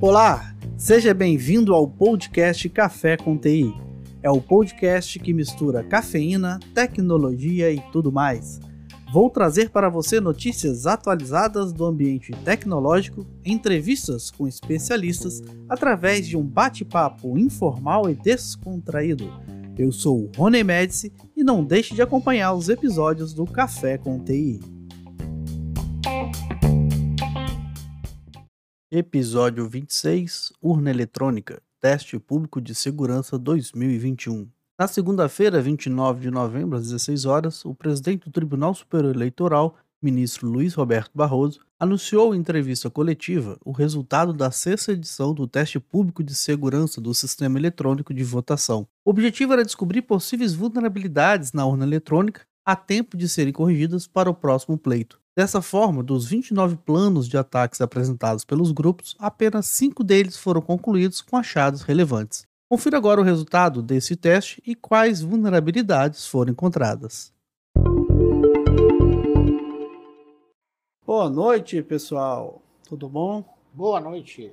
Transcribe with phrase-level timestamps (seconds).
[0.00, 3.74] Olá, seja bem-vindo ao podcast Café com TI.
[4.22, 8.60] É o podcast que mistura cafeína, tecnologia e tudo mais.
[9.12, 16.44] Vou trazer para você notícias atualizadas do ambiente tecnológico, entrevistas com especialistas, através de um
[16.44, 19.32] bate-papo informal e descontraído.
[19.76, 24.18] Eu sou o Rony Médici e não deixe de acompanhar os episódios do Café com
[24.22, 24.77] TI.
[28.90, 36.84] Episódio 26 Urna Eletrônica Teste Público de Segurança 2021 na segunda-feira, 29 de novembro, às
[36.84, 42.88] 16 horas, o presidente do Tribunal Superior Eleitoral, ministro Luiz Roberto Barroso, anunciou em entrevista
[42.88, 48.22] coletiva o resultado da sexta edição do teste público de segurança do sistema eletrônico de
[48.22, 48.86] votação.
[49.04, 54.30] O objetivo era descobrir possíveis vulnerabilidades na urna eletrônica a tempo de serem corrigidas para
[54.30, 55.20] o próximo pleito.
[55.38, 61.20] Dessa forma, dos 29 planos de ataques apresentados pelos grupos, apenas cinco deles foram concluídos
[61.20, 62.44] com achados relevantes.
[62.68, 67.32] Confira agora o resultado desse teste e quais vulnerabilidades foram encontradas.
[71.06, 72.60] Boa noite, pessoal.
[72.88, 73.44] Tudo bom?
[73.72, 74.50] Boa noite.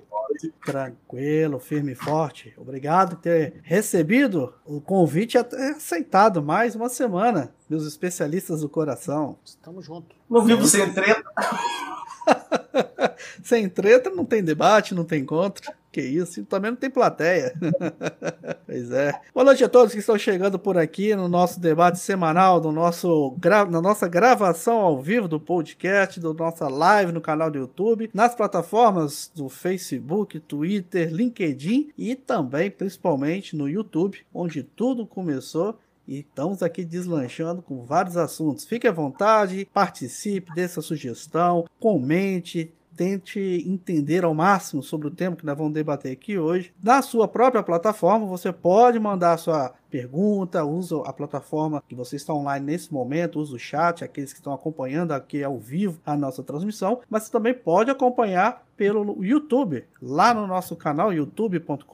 [0.63, 2.53] Tranquilo, firme e forte.
[2.57, 9.37] Obrigado por ter recebido o convite e aceitado mais uma semana, meus especialistas do coração.
[9.43, 10.15] Estamos juntos.
[10.29, 11.23] Não vivo sem treta.
[13.43, 15.71] sem treta não tem debate, não tem encontro.
[15.95, 17.53] Que isso, também não tem plateia.
[18.67, 19.17] pois é.
[19.33, 23.33] Boa noite a todos que estão chegando por aqui no nosso debate semanal, no nosso
[23.71, 28.35] na nossa gravação ao vivo do podcast, do nossa live no canal do YouTube, nas
[28.35, 36.61] plataformas do Facebook, Twitter, LinkedIn e também, principalmente, no YouTube, onde tudo começou e estamos
[36.61, 38.65] aqui deslanchando com vários assuntos.
[38.65, 45.35] Fique à vontade, participe, dê sua sugestão, comente, tente entender ao máximo sobre o tema
[45.35, 46.73] que nós vamos debater aqui hoje.
[46.81, 52.33] Na sua própria plataforma, você pode mandar sua pergunta, usa a plataforma que você está
[52.33, 56.43] online nesse momento, usa o chat, aqueles que estão acompanhando aqui ao vivo a nossa
[56.43, 61.85] transmissão, mas você também pode acompanhar pelo YouTube, lá no nosso canal youtube.com.br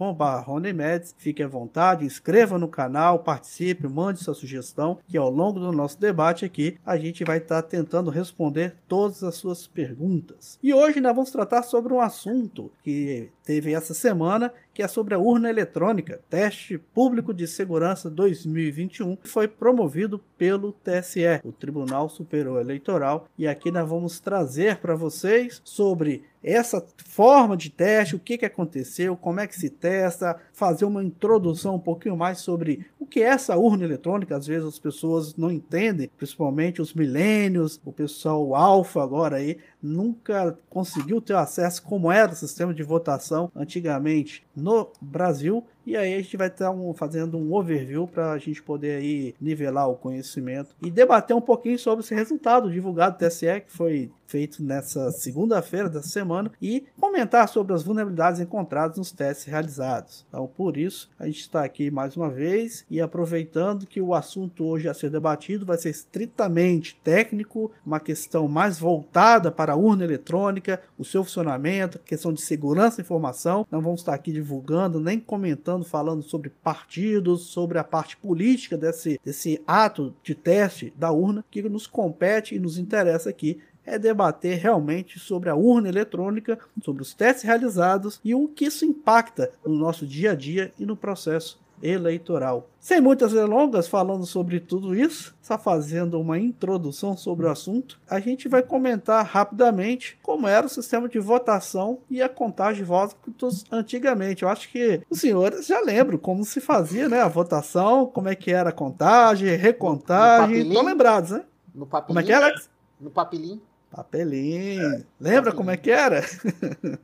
[1.18, 6.00] Fique à vontade, inscreva no canal, participe, mande sua sugestão, que ao longo do nosso
[6.00, 10.58] debate aqui a gente vai estar tentando responder todas as suas perguntas.
[10.64, 15.14] E hoje nós vamos tratar sobre um assunto que teve essa semana que é sobre
[15.14, 22.10] a urna eletrônica, teste público de segurança 2021, que foi promovido pelo TSE, o Tribunal
[22.10, 28.20] Superior Eleitoral, e aqui nós vamos trazer para vocês sobre essa forma de teste, o
[28.20, 32.86] que, que aconteceu, como é que se testa, fazer uma introdução um pouquinho mais sobre
[33.00, 34.36] o que é essa urna eletrônica.
[34.36, 40.58] Às vezes as pessoas não entendem, principalmente os milênios, o pessoal alfa agora aí, nunca
[40.70, 46.18] conseguiu ter acesso como era o sistema de votação antigamente no Brasil e aí a
[46.18, 50.76] gente vai estar um, fazendo um overview para a gente poder aí nivelar o conhecimento
[50.82, 55.90] e debater um pouquinho sobre esse resultado divulgado do TSE, que foi feito nessa segunda-feira
[55.90, 60.26] da semana, e comentar sobre as vulnerabilidades encontradas nos testes realizados.
[60.30, 64.64] Então, por isso, a gente está aqui mais uma vez e aproveitando que o assunto
[64.64, 70.06] hoje a ser debatido vai ser estritamente técnico, uma questão mais voltada para a urna
[70.06, 73.68] eletrônica, o seu funcionamento, questão de segurança da informação.
[73.70, 79.20] Não vamos estar aqui divulgando nem comentando falando sobre partidos, sobre a parte política desse,
[79.24, 84.58] desse ato de teste da urna, que nos compete e nos interessa aqui é debater
[84.58, 89.76] realmente sobre a urna eletrônica, sobre os testes realizados e o que isso impacta no
[89.76, 92.68] nosso dia a dia e no processo eleitoral.
[92.80, 98.20] Sem muitas delongas, falando sobre tudo isso, só fazendo uma introdução sobre o assunto, a
[98.20, 103.66] gente vai comentar rapidamente como era o sistema de votação e a contagem de votos
[103.72, 104.44] antigamente.
[104.44, 108.36] Eu acho que os senhores já lembram como se fazia né, a votação, como é
[108.36, 110.68] que era a contagem, recontagem.
[110.68, 111.44] Estão lembrados, né?
[111.74, 112.08] No papelinho.
[112.08, 112.62] Como é que era?
[113.00, 113.62] No papelinho.
[113.92, 115.06] Papelinho.
[115.20, 116.22] Lembra como é que era?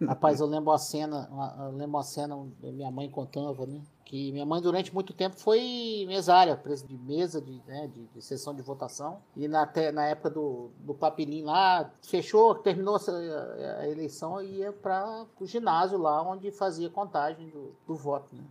[0.07, 3.81] Rapaz, eu lembro a cena, eu lembro a cena, minha mãe contava, né?
[4.07, 6.57] Que minha mãe durante muito tempo foi mesária,
[6.87, 9.19] de mesa de, né, de, de sessão de votação.
[9.35, 14.71] E na, na época do, do papelinho lá, fechou, terminou a, a eleição e ia
[14.71, 18.33] para o ginásio lá onde fazia contagem do, do voto.
[18.33, 18.43] Né?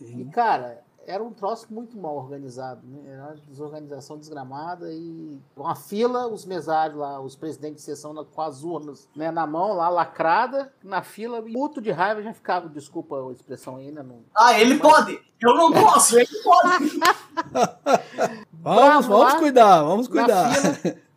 [0.00, 3.12] E cara, era um troço muito mal organizado, né?
[3.12, 8.42] Era uma desorganização desgramada e uma fila, os mesários lá, os presidentes de sessão com
[8.42, 13.16] as urnas né, na mão lá, lacrada, na fila, puto de raiva já ficava, desculpa
[13.16, 14.02] a expressão ainda.
[14.02, 14.20] Não...
[14.34, 14.82] Ah, ele Mas...
[14.82, 15.20] pode!
[15.40, 17.00] Eu não posso, ele pode!
[18.52, 20.50] vamos, vamos cuidar, vamos cuidar.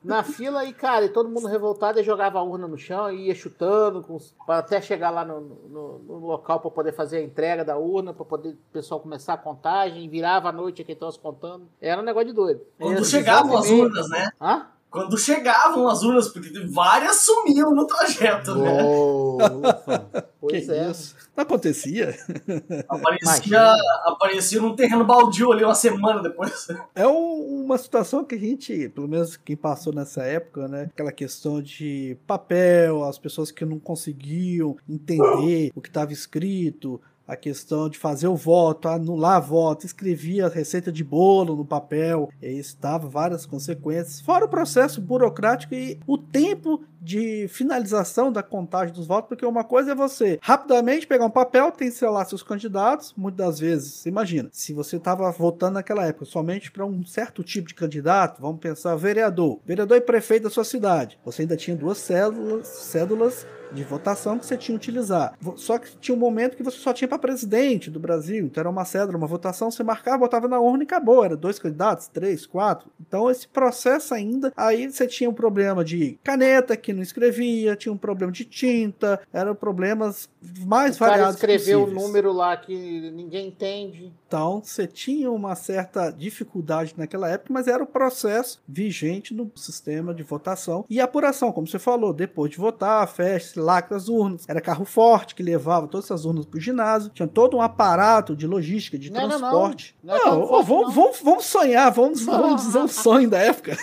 [0.06, 3.28] Na fila, e, cara, e todo mundo revoltado e jogava a urna no chão e
[3.28, 4.18] ia chutando com,
[4.48, 8.26] até chegar lá no, no, no local para poder fazer a entrega da urna, para
[8.26, 11.68] poder o pessoal começar a contagem, virava a noite aqui todos contando.
[11.82, 12.62] Era um negócio de doido.
[12.80, 14.30] Quando chegavam as urnas, né?
[14.40, 14.68] Hã?
[14.96, 18.82] Quando chegavam as urnas, porque várias sumiam no trajeto, né?
[18.82, 20.26] Ufa.
[20.48, 20.92] Pois que é.
[20.92, 21.16] isso?
[21.36, 22.16] Não acontecia.
[22.88, 23.74] Aparecia,
[24.06, 26.68] aparecia num terreno baldio ali uma semana depois.
[26.94, 30.84] É um- uma situação que a gente, pelo menos quem passou nessa época, né?
[30.84, 37.36] Aquela questão de papel, as pessoas que não conseguiam entender o que estava escrito, a
[37.36, 42.48] questão de fazer o voto, anular voto, escrevia a receita de bolo no papel, e
[42.48, 48.94] isso dava várias consequências, fora o processo burocrático e o tempo de finalização da contagem
[48.94, 53.46] dos votos, porque uma coisa é você rapidamente pegar um papel, tensionar seus candidatos, muitas
[53.46, 57.76] das vezes, imagina, se você estava votando naquela época somente para um certo tipo de
[57.76, 62.68] candidato, vamos pensar vereador, vereador e prefeito da sua cidade, você ainda tinha duas cédulas,
[62.68, 63.46] cédulas
[63.76, 65.38] de votação que você tinha que utilizar.
[65.56, 68.46] Só que tinha um momento que você só tinha para presidente do Brasil.
[68.46, 71.24] Então era uma cédula, uma votação, você marcava, botava na urna e acabou.
[71.24, 72.90] Era dois candidatos, três, quatro.
[73.00, 77.92] Então esse processo ainda, aí você tinha um problema de caneta que não escrevia, tinha
[77.94, 80.30] um problema de tinta, eram problemas
[80.66, 82.08] mais O cara variados escreveu o possíveis.
[82.08, 84.14] número lá que ninguém entende.
[84.28, 90.14] Então, você tinha uma certa dificuldade naquela época, mas era o processo vigente no sistema
[90.14, 94.46] de votação e apuração, como você falou, depois de votar, fecha, lacra as urnas.
[94.48, 97.10] Era carro forte que levava todas essas urnas para o ginásio.
[97.10, 99.38] Tinha todo um aparato de logística, de Não, não, não.
[99.40, 99.96] transporte.
[100.04, 100.92] Não é carro ô, forte, vamos, não.
[100.94, 103.76] vamos- vamos sonhar, vamos, vamos dizer um sonho da época.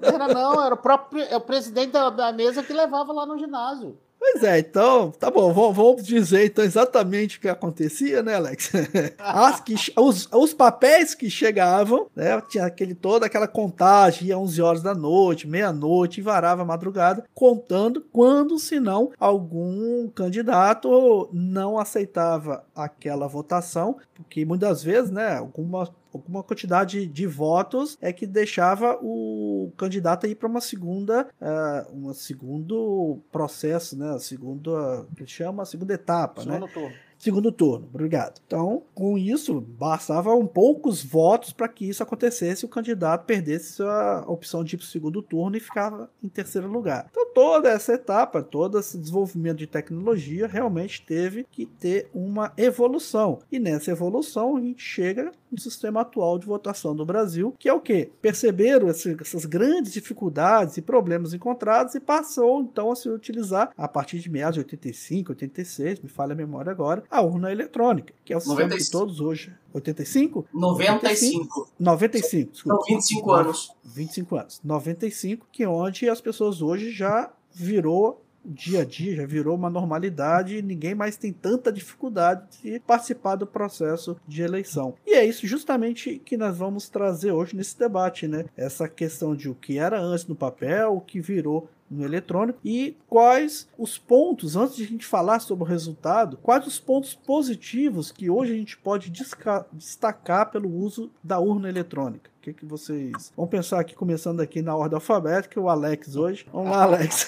[0.00, 3.26] Não era não, era o próprio é o presidente da, da mesa que levava lá
[3.26, 3.96] no ginásio.
[4.18, 8.72] Pois é, então, tá bom, vamos, dizer então exatamente o que acontecia, né, Alex?
[9.18, 14.60] As que, os, os papéis que chegavam, né, tinha aquele, toda aquela contagem, ia 11
[14.60, 22.64] horas da noite, meia-noite, varava a madrugada, contando quando, se não, algum candidato não aceitava
[22.74, 29.72] aquela votação, porque muitas vezes, né, alguma alguma quantidade de votos é que deixava o
[29.76, 34.10] candidato ir para uma segunda, uh, um segundo processo, né?
[34.14, 36.54] A segunda, que chama a segunda etapa, né?
[36.54, 37.08] Segundo turno.
[37.18, 38.40] Segundo turno, obrigado.
[38.46, 44.24] Então, com isso, bastavam poucos votos para que isso acontecesse e o candidato perdesse a
[44.28, 47.08] opção de ir para o segundo turno e ficava em terceiro lugar.
[47.10, 53.40] Então, toda essa etapa, todo esse desenvolvimento de tecnologia realmente teve que ter uma evolução.
[53.50, 57.72] E nessa evolução, a gente chega no sistema atual de votação do Brasil, que é
[57.72, 58.10] o quê?
[58.20, 63.88] Perceberam esse, essas grandes dificuldades e problemas encontrados e passou então a se utilizar a
[63.88, 68.32] partir de meados de 85, 86, me falha a memória agora, a urna eletrônica, que
[68.32, 68.84] é o sistema 95.
[68.84, 69.52] que todos hoje.
[69.72, 70.46] 85?
[70.52, 71.68] 95.
[71.78, 72.84] 95, desculpa.
[72.84, 73.72] São 25 anos.
[73.84, 74.60] 25 anos.
[74.64, 79.70] 95, que é onde as pessoas hoje já virou dia a dia, já virou uma
[79.70, 84.94] normalidade e ninguém mais tem tanta dificuldade de participar do processo de eleição.
[85.06, 88.44] E é isso justamente que nós vamos trazer hoje nesse debate, né?
[88.56, 92.96] Essa questão de o que era antes no papel, o que virou no eletrônico e
[93.08, 98.12] quais os pontos, antes de a gente falar sobre o resultado, quais os pontos positivos
[98.12, 102.30] que hoje a gente pode destacar pelo uso da urna eletrônica.
[102.48, 106.46] O que, que vocês vão pensar aqui, começando aqui na ordem alfabética, o Alex hoje.
[106.50, 107.26] Vamos lá, Alex.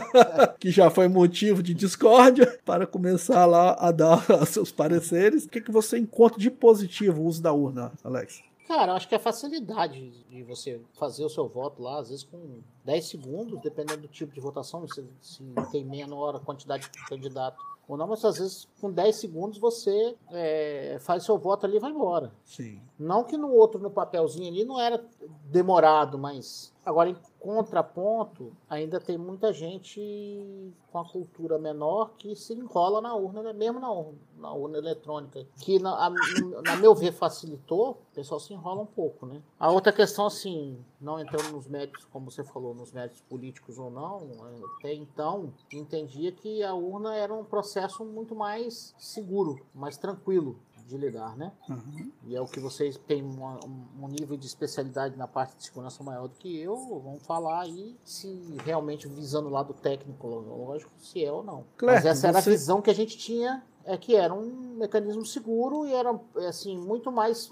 [0.58, 5.44] que já foi motivo de discórdia, para começar lá a dar os seus pareceres.
[5.44, 8.42] O que, que você encontra de positivo o uso da urna, Alex?
[8.66, 12.24] Cara, eu acho que a facilidade de você fazer o seu voto lá, às vezes
[12.24, 17.62] com 10 segundos, dependendo do tipo de votação, se, se tem menor quantidade de candidato
[17.86, 21.80] ou não, mas às vezes com 10 segundos você é, faz seu voto ali e
[21.80, 22.32] vai embora.
[22.44, 22.80] Sim.
[23.04, 25.04] Não que no outro, no papelzinho ali, não era
[25.44, 32.54] demorado, mas agora em contraponto, ainda tem muita gente com a cultura menor que se
[32.54, 33.52] enrola na urna, né?
[33.52, 36.10] mesmo na urna, na urna eletrônica, que na, a,
[36.64, 39.42] na meu ver facilitou, o pessoal se enrola um pouco, né?
[39.60, 43.90] A outra questão, assim, não entrando nos méritos, como você falou, nos méritos políticos ou
[43.90, 44.26] não,
[44.78, 50.56] até então, entendia que a urna era um processo muito mais seguro, mais tranquilo
[50.86, 51.50] de lidar, né?
[51.68, 52.12] Uhum.
[52.26, 56.02] E é o que vocês têm uma- um, nível de especialidade na parte de segurança
[56.04, 58.28] maior do que eu, vão falar aí se
[58.64, 61.58] realmente visando o lado técnico, lógico, se é ou não.
[61.58, 64.76] Mas Clerton, essa era você- a visão que a gente tinha, é que era um
[64.76, 67.48] mecanismo seguro e era assim muito mais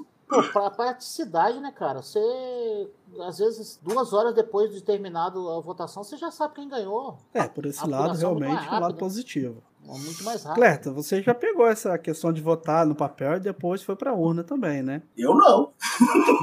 [0.52, 2.00] para praticidade, né, cara?
[2.02, 7.18] Você às vezes duas horas depois de terminado a votação, você já sabe quem ganhou.
[7.34, 8.98] É, por esse A lado, muito realmente, é um lado rápida.
[8.98, 9.62] positivo.
[9.84, 10.54] Muito mais rápido.
[10.54, 14.44] Clerta, você já pegou essa questão de votar no papel e depois foi pra urna
[14.44, 15.02] também, né?
[15.16, 15.72] Eu não.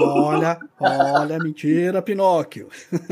[0.01, 2.69] Olha, olha, mentira, Pinóquio.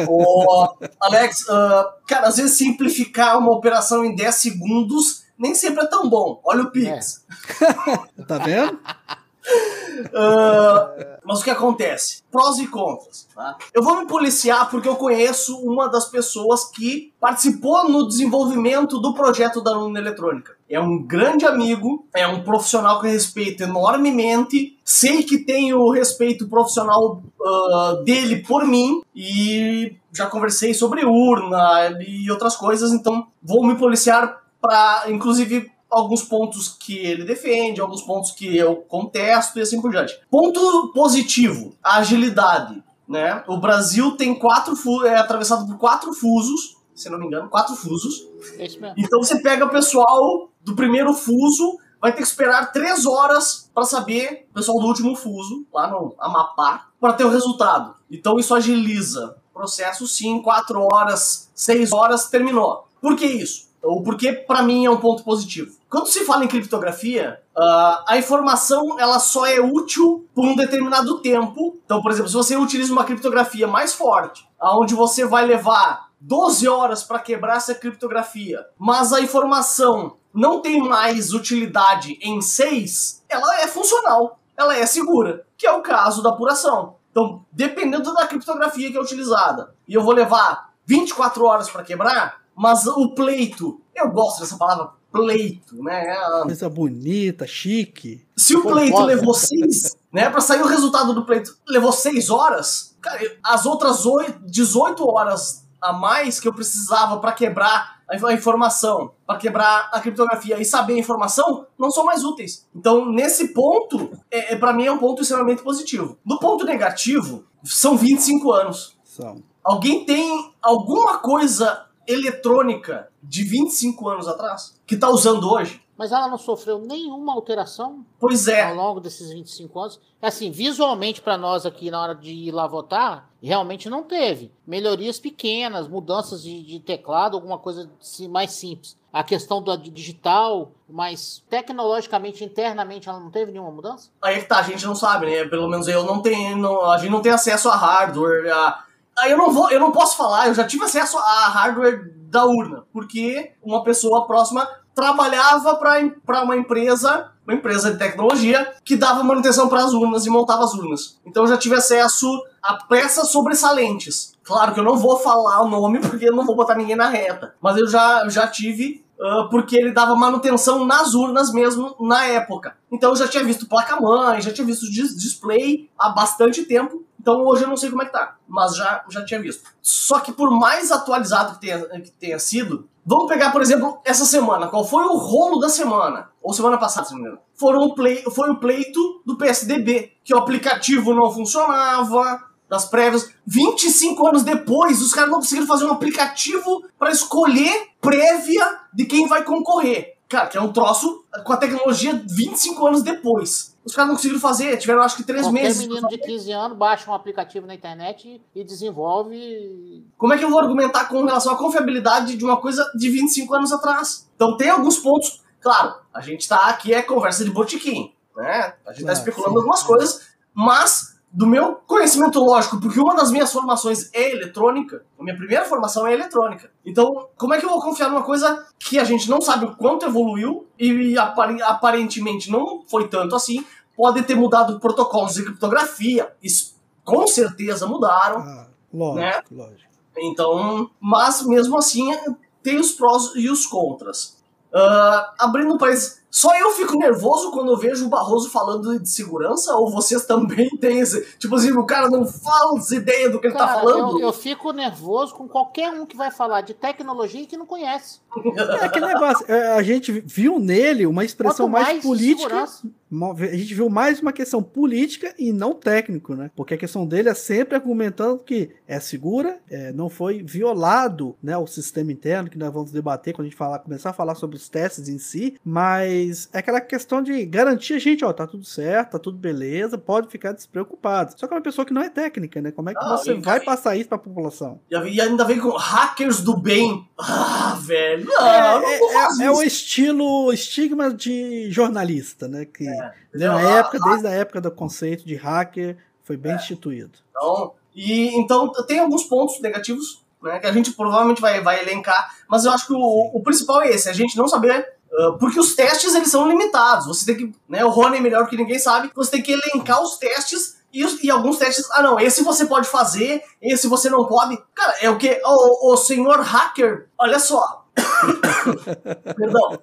[0.07, 0.67] Ô,
[0.99, 6.09] Alex, uh, cara, às vezes simplificar uma operação em 10 segundos nem sempre é tão
[6.09, 6.41] bom.
[6.43, 7.25] Olha o Pix.
[7.61, 8.23] É.
[8.23, 8.79] tá vendo?
[10.01, 12.23] Uh, mas o que acontece?
[12.31, 13.27] Prós e contras.
[13.35, 13.57] Tá?
[13.73, 19.13] Eu vou me policiar porque eu conheço uma das pessoas que participou no desenvolvimento do
[19.13, 20.55] projeto da Luna Eletrônica.
[20.69, 24.77] É um grande amigo, é um profissional que eu respeito enormemente.
[24.83, 31.97] Sei que tem o respeito profissional uh, dele por mim e já conversei sobre urna
[32.05, 38.01] e outras coisas, então vou me policiar para, inclusive, alguns pontos que ele defende, alguns
[38.01, 40.19] pontos que eu contesto e assim por diante.
[40.29, 42.83] Ponto positivo, a agilidade.
[43.07, 43.43] Né?
[43.47, 44.75] O Brasil tem quatro
[45.05, 48.27] é atravessado por quatro fusos, se não me engano, quatro fusos.
[48.57, 48.65] É.
[48.97, 53.85] Então você pega o pessoal do primeiro fuso, vai ter que esperar três horas para
[53.85, 57.95] saber o pessoal do último fuso, lá no Amapá, para ter o resultado.
[58.11, 59.37] Então isso agiliza.
[59.53, 62.87] Processo sim, quatro horas, seis horas, terminou.
[63.01, 63.66] Por que isso?
[63.87, 65.75] O porquê para mim é um ponto positivo.
[65.89, 71.19] Quando se fala em criptografia, uh, a informação ela só é útil por um determinado
[71.21, 71.77] tempo.
[71.85, 76.67] Então, por exemplo, se você utiliza uma criptografia mais forte, aonde você vai levar 12
[76.67, 83.61] horas para quebrar essa criptografia, mas a informação não tem mais utilidade em 6, ela
[83.61, 86.95] é funcional, ela é segura, que é o caso da apuração.
[87.11, 92.41] Então, dependendo da criptografia que é utilizada, e eu vou levar 24 horas para quebrar,
[92.57, 96.15] mas o pleito, eu gosto dessa palavra pleito, né?
[96.43, 98.25] Coisa bonita, chique.
[98.35, 100.29] Se o pleito levou seis, né?
[100.29, 105.65] Pra sair o resultado do pleito levou seis horas, cara, as outras oito, 18 horas
[105.81, 110.93] a mais que eu precisava para quebrar a informação, para quebrar a criptografia e saber
[110.93, 112.65] a informação, não são mais úteis.
[112.73, 116.17] Então, nesse ponto, é, é para mim é um ponto extremamente positivo.
[116.25, 118.97] No ponto negativo, são 25 anos.
[119.03, 119.43] São.
[119.63, 125.81] Alguém tem alguma coisa eletrônica de 25 anos atrás, que está usando hoje.
[125.97, 128.61] Mas ela não sofreu nenhuma alteração pois é.
[128.61, 129.99] ao longo desses 25 anos.
[130.21, 134.51] Assim, visualmente para nós aqui na hora de ir lá votar, realmente não teve.
[134.65, 137.89] Melhorias pequenas, mudanças de, de teclado, alguma coisa
[138.29, 138.95] mais simples.
[139.11, 144.11] A questão do digital, mas tecnologicamente, internamente, ela não teve nenhuma mudança?
[144.21, 145.45] Aí é que tá, a gente não sabe, né?
[145.45, 146.55] Pelo menos eu não tenho.
[146.57, 148.85] Não, a gente não tem acesso a hardware, a,
[149.19, 152.45] Aí eu não vou, eu não posso falar, eu já tive acesso a hardware da
[152.45, 159.23] urna, porque uma pessoa próxima trabalhava para uma empresa, uma empresa de tecnologia, que dava
[159.23, 161.19] manutenção para as urnas e montava as urnas.
[161.25, 162.27] Então eu já tive acesso
[162.61, 164.33] a peças sobressalentes.
[164.43, 167.07] Claro que eu não vou falar o nome porque eu não vou botar ninguém na
[167.07, 172.25] reta, mas eu já, já tive Uh, porque ele dava manutenção nas urnas mesmo na
[172.25, 172.77] época.
[172.91, 177.63] Então eu já tinha visto placa-mãe, já tinha visto display há bastante tempo então hoje
[177.63, 179.69] eu não sei como é que tá, mas já, já tinha visto.
[179.81, 184.23] Só que por mais atualizado que tenha, que tenha sido, vamos pegar, por exemplo, essa
[184.23, 184.69] semana.
[184.69, 186.29] Qual foi o rolo da semana?
[186.41, 187.41] Ou semana passada, se não me engano.
[187.53, 193.29] Foram o play, foi o pleito do PSDB, que o aplicativo não funcionava, das prévias.
[193.45, 199.27] 25 anos depois, os caras não conseguiram fazer um aplicativo para escolher prévia de quem
[199.27, 200.16] vai concorrer.
[200.29, 203.75] Cara, que é um troço com a tecnologia 25 anos depois.
[203.85, 205.87] Os caras não conseguiram fazer, tiveram acho que três Qualquer meses.
[205.87, 210.03] Qualquer menino de 15 anos baixa um aplicativo na internet e desenvolve.
[210.17, 213.55] Como é que eu vou argumentar com relação à confiabilidade de uma coisa de 25
[213.55, 214.29] anos atrás?
[214.35, 215.41] Então tem alguns pontos.
[215.61, 218.73] Claro, a gente tá aqui, é conversa de botiquim, né?
[218.85, 219.87] A gente tá especulando sim, algumas sim.
[219.87, 225.37] coisas, mas do meu conhecimento lógico, porque uma das minhas formações é eletrônica, a minha
[225.37, 226.71] primeira formação é eletrônica.
[226.83, 229.75] Então, como é que eu vou confiar numa coisa que a gente não sabe o
[229.75, 233.63] quanto evoluiu e aparentemente não foi tanto assim?
[233.95, 236.75] Pode ter mudado protocolos de criptografia, isso
[237.05, 238.39] com certeza mudaram.
[238.39, 239.41] Ah, lógico, né?
[239.51, 239.91] lógico.
[240.17, 242.17] Então, mas mesmo assim
[242.63, 244.41] tem os prós e os contras.
[244.73, 249.09] Uh, abrindo um parênteses, só eu fico nervoso quando eu vejo o Barroso falando de
[249.09, 249.75] segurança?
[249.75, 251.21] Ou vocês também têm esse.
[251.37, 254.19] Tipo assim, o cara não fala ideia do que ele tá falando?
[254.19, 257.65] Eu, eu, fico nervoso com qualquer um que vai falar de tecnologia e que não
[257.65, 258.19] conhece.
[258.55, 259.45] É aquele negócio.
[259.47, 262.65] É, a gente viu nele uma expressão mais, mais política.
[263.09, 266.51] A gente viu mais uma questão política e não técnico, né?
[266.55, 271.57] Porque a questão dele é sempre argumentando que é segura, é, não foi violado né,
[271.57, 274.57] o sistema interno, que nós vamos debater quando a gente falar, começar a falar sobre
[274.57, 278.45] os testes em si, mas Mas é aquela questão de garantir a gente, ó, tá
[278.45, 281.33] tudo certo, tá tudo beleza, pode ficar despreocupado.
[281.37, 282.71] Só que é uma pessoa que não é técnica, né?
[282.71, 284.79] Como é que ah, você vai passar isso pra população?
[284.89, 287.07] E ainda vem com hackers do bem.
[287.17, 288.25] Ah, velho.
[288.25, 292.65] Não, é, não é, é, é, o estilo estigma de jornalista, né?
[292.65, 296.55] Que é, na época, desde a época do conceito de hacker, foi bem é.
[296.55, 297.19] instituído.
[297.29, 302.35] Então, e, então tem alguns pontos negativos né, que a gente provavelmente vai, vai elencar,
[302.47, 304.96] mas eu acho que o, o principal é esse, a gente não saber
[305.39, 307.07] porque os testes eles são limitados.
[307.07, 310.01] Você tem que, né, o Rony é melhor que ninguém sabe, você tem que elencar
[310.01, 314.25] os testes e, e, alguns testes, ah não, esse você pode fazer, esse você não
[314.25, 314.57] pode.
[314.73, 315.41] Cara, é o que?
[315.43, 317.85] O, o senhor hacker, olha só.
[319.35, 319.79] Perdão,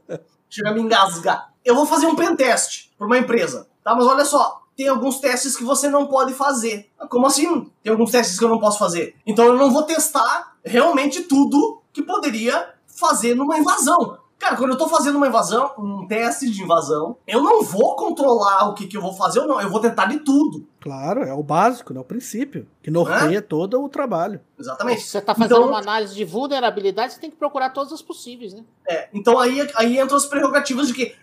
[0.48, 1.52] chega a me engasgar.
[1.64, 3.94] Eu vou fazer um pentest para uma empresa, tá?
[3.94, 6.90] Mas olha só, tem alguns testes que você não pode fazer.
[7.08, 7.70] Como assim?
[7.82, 9.14] Tem alguns testes que eu não posso fazer.
[9.26, 14.18] Então eu não vou testar realmente tudo que poderia fazer numa invasão.
[14.44, 18.68] Cara, quando eu tô fazendo uma invasão, um teste de invasão, eu não vou controlar
[18.68, 20.68] o que, que eu vou fazer ou não, eu vou tentar de tudo.
[20.82, 22.00] Claro, é o básico, né?
[22.00, 23.40] O princípio, que norteia é?
[23.40, 24.38] todo o trabalho.
[24.58, 25.00] Exatamente.
[25.00, 28.02] Se você tá fazendo então, uma análise de vulnerabilidade, você tem que procurar todas as
[28.02, 28.62] possíveis, né?
[28.86, 31.14] É, então aí, aí entram as prerrogativas de que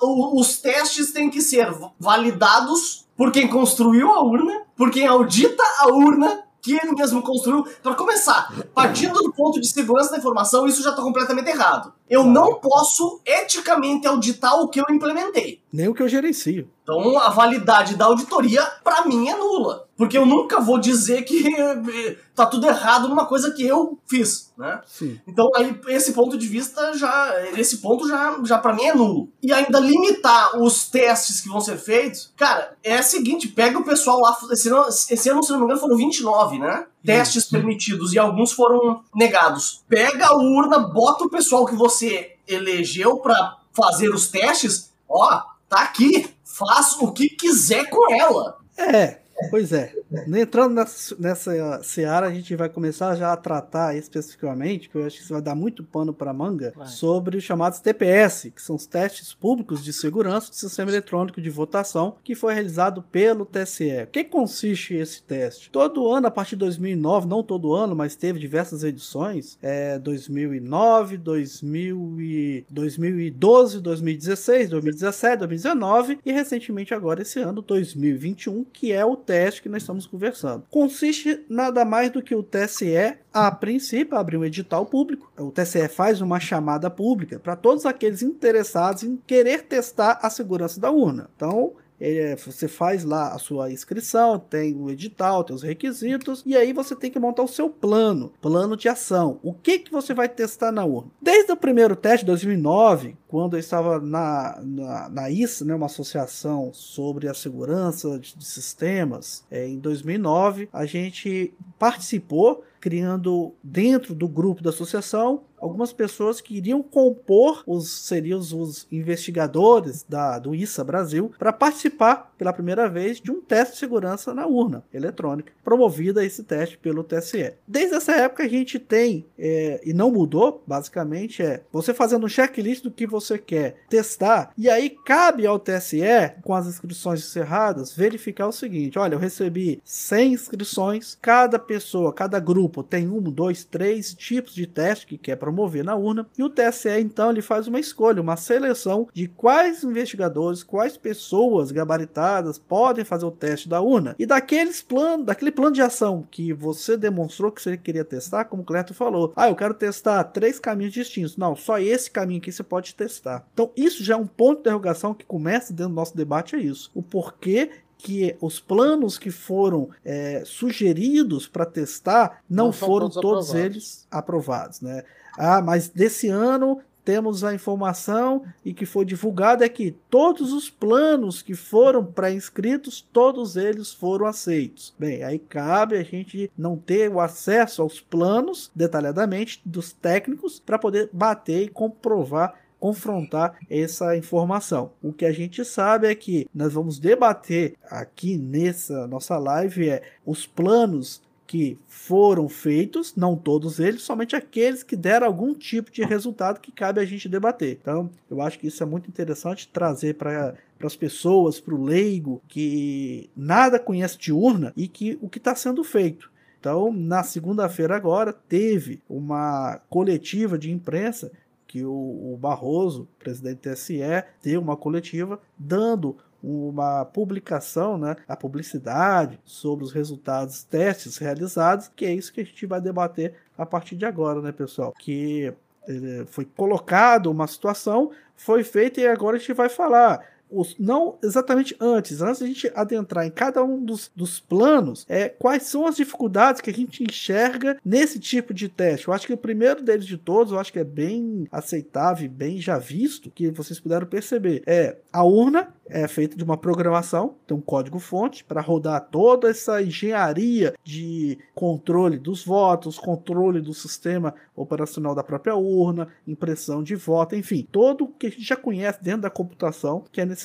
[0.00, 1.68] os testes têm que ser
[1.98, 7.66] validados por quem construiu a urna, por quem audita a urna que ele mesmo construiu.
[7.82, 11.92] Para começar, partindo do ponto de segurança da informação, isso já está completamente errado.
[12.08, 15.62] Eu não posso eticamente auditar o que eu implementei.
[15.72, 16.68] Nem o que eu gerencio.
[16.82, 19.87] Então a validade da auditoria, para mim, é nula.
[19.98, 24.80] Porque eu nunca vou dizer que tá tudo errado numa coisa que eu fiz, né?
[24.86, 25.20] Sim.
[25.26, 29.28] Então aí esse ponto de vista já, esse ponto já, já para mim é nulo.
[29.42, 33.84] E ainda limitar os testes que vão ser feitos, cara, é o seguinte, pega o
[33.84, 36.86] pessoal lá, esse ano, esse ano se não me engano foram 29, né?
[37.04, 39.82] Testes permitidos e alguns foram negados.
[39.88, 45.80] Pega a urna, bota o pessoal que você elegeu para fazer os testes, ó, tá
[45.80, 48.58] aqui, faz o que quiser com ela.
[48.76, 49.18] É,
[49.50, 49.97] Pois é.
[50.10, 55.16] Entrando nessa, nessa seara, a gente vai começar já a tratar especificamente, que eu acho
[55.16, 56.86] que isso vai dar muito pano para manga, vai.
[56.86, 61.50] sobre os chamados TPS, que são os testes públicos de segurança do sistema eletrônico de
[61.50, 64.04] votação, que foi realizado pelo TSE.
[64.04, 65.70] O que consiste esse teste?
[65.70, 71.18] Todo ano, a partir de 2009, não todo ano, mas teve diversas edições, é 2009,
[71.18, 79.16] 2000 e 2012, 2016, 2017, 2019 e recentemente agora esse ano, 2021, que é o
[79.16, 80.64] teste que nós estamos conversando.
[80.70, 85.30] Consiste nada mais do que o TSE, a princípio, abrir um edital público.
[85.38, 90.80] O TSE faz uma chamada pública para todos aqueles interessados em querer testar a segurança
[90.80, 91.30] da urna.
[91.36, 96.56] Então, é, você faz lá a sua inscrição, tem o edital, tem os requisitos, e
[96.56, 99.40] aí você tem que montar o seu plano, plano de ação.
[99.42, 101.10] O que, que você vai testar na urna?
[101.20, 106.72] Desde o primeiro teste, 2009, quando eu estava na, na, na ISA, né, uma associação
[106.72, 114.28] sobre a segurança de, de sistemas, é, em 2009, a gente participou criando dentro do
[114.28, 120.84] grupo da associação algumas pessoas que iriam compor os seriam os investigadores da do ISA
[120.84, 126.24] Brasil para participar pela primeira vez de um teste de segurança na urna eletrônica, promovida
[126.24, 127.54] esse teste pelo TSE.
[127.66, 132.28] Desde essa época a gente tem é, e não mudou, basicamente é você fazendo um
[132.28, 135.98] checklist do que você quer testar e aí cabe ao TSE
[136.42, 142.38] com as inscrições encerradas verificar o seguinte: olha, eu recebi 100 inscrições, cada pessoa, cada
[142.38, 146.42] grupo grupo tem um, dois, três tipos de teste que quer promover na urna, e
[146.42, 152.58] o TSE então ele faz uma escolha, uma seleção de quais investigadores, quais pessoas gabaritadas
[152.58, 154.14] podem fazer o teste da urna.
[154.18, 158.62] E daqueles planos, daquele plano de ação que você demonstrou que você queria testar, como
[158.62, 161.36] o Cleto falou, ah, eu quero testar três caminhos distintos.
[161.36, 163.07] Não, só esse caminho aqui você pode testar.
[163.52, 166.60] Então, isso já é um ponto de interrogação que começa dentro do nosso debate, é
[166.60, 166.90] isso.
[166.94, 173.48] O porquê que os planos que foram é, sugeridos para testar não, não foram todos,
[173.48, 175.02] todos eles aprovados, né?
[175.36, 180.68] Ah, mas desse ano temos a informação e que foi divulgada é que todos os
[180.68, 184.94] planos que foram pré-inscritos, todos eles foram aceitos.
[184.98, 190.78] Bem, aí cabe a gente não ter o acesso aos planos detalhadamente dos técnicos para
[190.78, 194.92] poder bater e comprovar confrontar essa informação.
[195.02, 200.02] O que a gente sabe é que nós vamos debater aqui nessa nossa live é
[200.24, 206.04] os planos que foram feitos, não todos eles, somente aqueles que deram algum tipo de
[206.04, 207.78] resultado que cabe a gente debater.
[207.80, 211.84] Então, eu acho que isso é muito interessante trazer para para as pessoas, para o
[211.84, 216.30] leigo que nada conhece de urna e que o que está sendo feito.
[216.60, 221.30] Então, na segunda-feira agora teve uma coletiva de imprensa
[221.68, 224.00] que o, Barroso, presidente do TSE,
[224.42, 232.06] deu uma coletiva dando uma publicação, né, a publicidade sobre os resultados testes realizados, que
[232.06, 234.94] é isso que a gente vai debater a partir de agora, né, pessoal?
[234.98, 235.52] Que
[235.88, 241.18] eh, foi colocado uma situação, foi feita e agora a gente vai falar os, não
[241.22, 245.64] exatamente antes, antes de a gente adentrar em cada um dos, dos planos, é, quais
[245.64, 249.08] são as dificuldades que a gente enxerga nesse tipo de teste.
[249.08, 252.60] Eu acho que o primeiro deles de todos, eu acho que é bem aceitável, bem
[252.60, 257.56] já visto, que vocês puderam perceber, é a urna é feita de uma programação, tem
[257.56, 265.14] um código-fonte para rodar toda essa engenharia de controle dos votos, controle do sistema operacional
[265.14, 269.22] da própria urna, impressão de voto, enfim, todo o que a gente já conhece dentro
[269.22, 270.37] da computação que é necessário.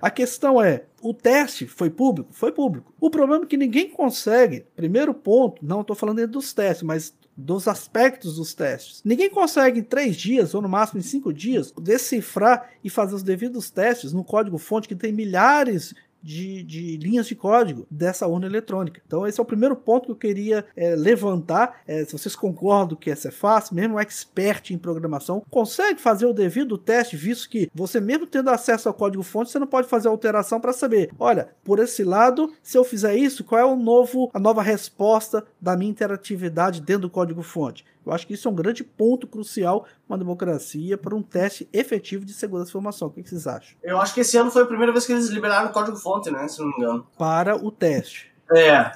[0.00, 2.30] A questão é, o teste foi público?
[2.32, 2.92] Foi público.
[3.00, 7.68] O problema é que ninguém consegue, primeiro ponto, não estou falando dos testes, mas dos
[7.68, 9.00] aspectos dos testes.
[9.04, 13.22] Ninguém consegue em três dias, ou no máximo em cinco dias, decifrar e fazer os
[13.22, 19.00] devidos testes no código-fonte que tem milhares de, de, linhas de código dessa urna eletrônica.
[19.06, 21.80] Então, esse é o primeiro ponto que eu queria é, levantar.
[21.86, 26.26] É, se vocês concordam que essa é fácil, mesmo um expert em programação consegue fazer
[26.26, 30.08] o devido teste, visto que você, mesmo tendo acesso ao código-fonte, você não pode fazer
[30.08, 34.30] alteração para saber, olha, por esse lado, se eu fizer isso, qual é o novo,
[34.32, 37.84] a nova resposta da minha interatividade dentro do código-fonte.
[38.08, 42.24] Eu acho que isso é um grande ponto crucial uma democracia para um teste efetivo
[42.24, 43.08] de segurança da informação.
[43.08, 43.76] O que vocês acham?
[43.82, 46.48] Eu acho que esse ano foi a primeira vez que eles liberaram o código-fonte, né?
[46.48, 47.06] Se não me engano.
[47.18, 48.32] Para o teste.
[48.50, 48.90] É,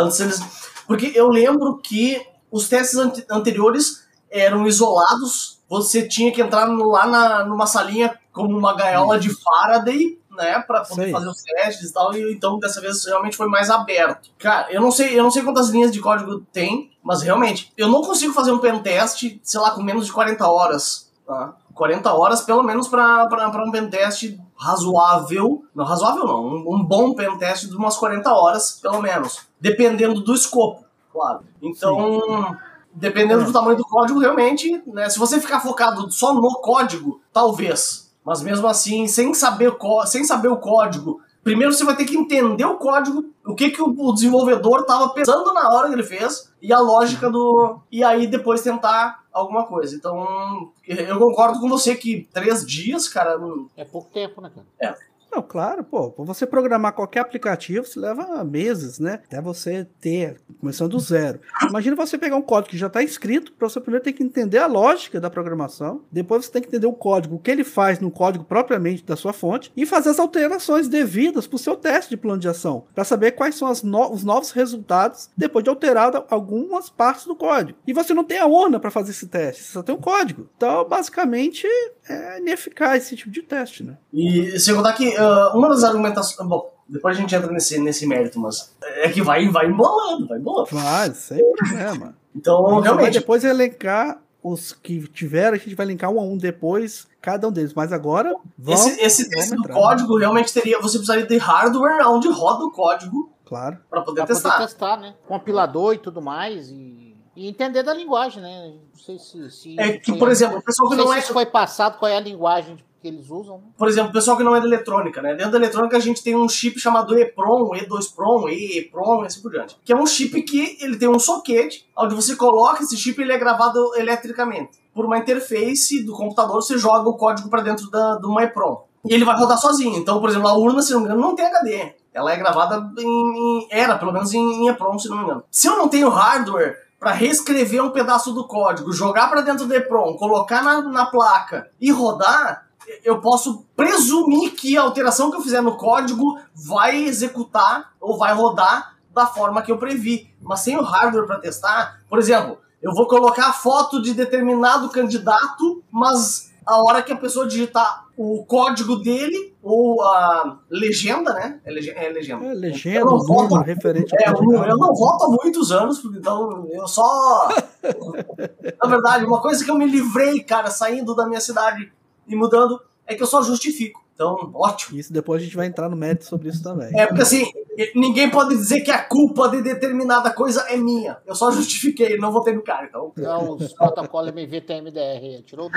[0.00, 0.40] antes eles.
[0.86, 2.96] Porque eu lembro que os testes
[3.28, 9.28] anteriores eram isolados, você tinha que entrar lá na, numa salinha como uma gaiola de
[9.30, 11.12] Faraday né, para poder sei.
[11.12, 14.30] fazer os testes e tal, e então dessa vez realmente foi mais aberto.
[14.38, 17.88] Cara, eu não sei, eu não sei quantas linhas de código tem, mas realmente, eu
[17.88, 21.54] não consigo fazer um pentest, sei lá, com menos de 40 horas, tá?
[21.74, 27.68] 40 horas pelo menos para um pentest razoável, não razoável não, um, um bom pentest
[27.68, 31.40] de umas 40 horas, pelo menos, dependendo do escopo, claro.
[31.62, 32.56] Então, Sim.
[32.92, 33.44] dependendo é.
[33.46, 38.42] do tamanho do código, realmente, né, se você ficar focado só no código, talvez, mas
[38.42, 42.76] mesmo assim, sem saber, sem saber o código, primeiro você vai ter que entender o
[42.76, 46.78] código, o que, que o desenvolvedor estava pensando na hora que ele fez e a
[46.78, 47.80] lógica do.
[47.90, 49.94] E aí depois tentar alguma coisa.
[49.96, 53.38] Então, eu concordo com você que três dias, cara.
[53.76, 54.66] É pouco tempo, né, cara?
[54.80, 55.09] É.
[55.32, 56.12] Não, claro, pô.
[56.24, 59.20] Você programar qualquer aplicativo, você leva meses, né?
[59.26, 61.40] Até você ter, começando do zero.
[61.68, 64.58] Imagina você pegar um código que já está escrito, para você primeiro ter que entender
[64.58, 68.00] a lógica da programação, depois você tem que entender o código, o que ele faz
[68.00, 72.10] no código propriamente da sua fonte, e fazer as alterações devidas para o seu teste
[72.10, 76.24] de plano de ação, para saber quais são no os novos resultados depois de alterar
[76.28, 77.78] algumas partes do código.
[77.86, 80.48] E você não tem a urna para fazer esse teste, você só tem o código.
[80.56, 81.66] Então, basicamente,
[82.08, 83.96] é ineficaz esse tipo de teste, né?
[84.12, 86.48] E sem contar que uh, uma das argumentações.
[86.48, 90.38] Bom, depois a gente entra nesse, nesse mérito, mas é que vai, vai embolando, vai
[90.38, 90.68] embolando.
[90.70, 92.14] Vai, sem problema.
[92.34, 93.02] Então, a realmente.
[93.02, 97.46] Vai depois elencar os que tiveram, a gente vai linkar um a um depois, cada
[97.46, 97.74] um deles.
[97.74, 98.34] Mas agora.
[98.58, 100.80] Vamos, esse esse teste do código realmente teria.
[100.80, 103.32] Você precisaria de hardware onde roda o código.
[103.44, 103.78] Claro.
[103.88, 104.52] Para poder pra testar.
[104.52, 105.14] Poder testar, né?
[105.26, 106.70] Compilador e tudo mais.
[106.70, 108.74] E e entender da linguagem, né?
[108.92, 109.50] Não sei se.
[109.50, 111.20] se é que, por exemplo, o pessoal que não, não é.
[111.20, 113.58] Se foi passado, qual é a linguagem que eles usam.
[113.58, 113.64] Né?
[113.76, 115.34] Por exemplo, o pessoal que não é da eletrônica, né?
[115.34, 119.50] Dentro da eletrônica a gente tem um chip chamado EPROM, E2PROM, EEPROM e assim por
[119.50, 119.76] diante.
[119.84, 123.24] Que é um chip que ele tem um soquete, onde você coloca esse chip e
[123.24, 124.78] ele é gravado eletricamente.
[124.94, 128.82] Por uma interface do computador, você joga o código para dentro da, do EPROM.
[129.04, 129.96] E ele vai rodar sozinho.
[129.96, 131.94] Então, por exemplo, a urna, se não me engano, não tem HD.
[132.12, 133.66] Ela é gravada em.
[133.70, 135.44] Era, pelo menos, em, em EPROM, se não me engano.
[135.50, 139.74] Se eu não tenho hardware para reescrever um pedaço do código, jogar para dentro do
[139.74, 142.66] EPROM, colocar na, na placa e rodar,
[143.04, 148.34] eu posso presumir que a alteração que eu fizer no código vai executar ou vai
[148.34, 150.30] rodar da forma que eu previ.
[150.40, 154.88] Mas sem o hardware para testar, por exemplo, eu vou colocar a foto de determinado
[154.88, 161.60] candidato, mas a hora que a pessoa digitar o código dele, ou a legenda, né?
[161.64, 162.00] É, legenda.
[162.00, 166.02] É legenda, é legenda eu voto, referente é, eu, eu não voto há muitos anos,
[166.04, 167.48] então eu só.
[168.82, 171.90] Na verdade, uma coisa que eu me livrei, cara, saindo da minha cidade
[172.30, 174.00] e mudando, é que eu só justifico.
[174.14, 174.98] Então, ótimo.
[174.98, 176.90] Isso depois a gente vai entrar no mérito sobre isso também.
[176.94, 177.50] É, porque assim,
[177.94, 181.16] ninguém pode dizer que a culpa de determinada coisa é minha.
[181.26, 183.12] Eu só justifiquei, não votei no cara, então.
[183.16, 185.42] Não, os protocolos MVTMDR.
[185.46, 185.74] Tirou do.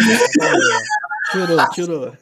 [1.31, 2.13] tirou, tirou.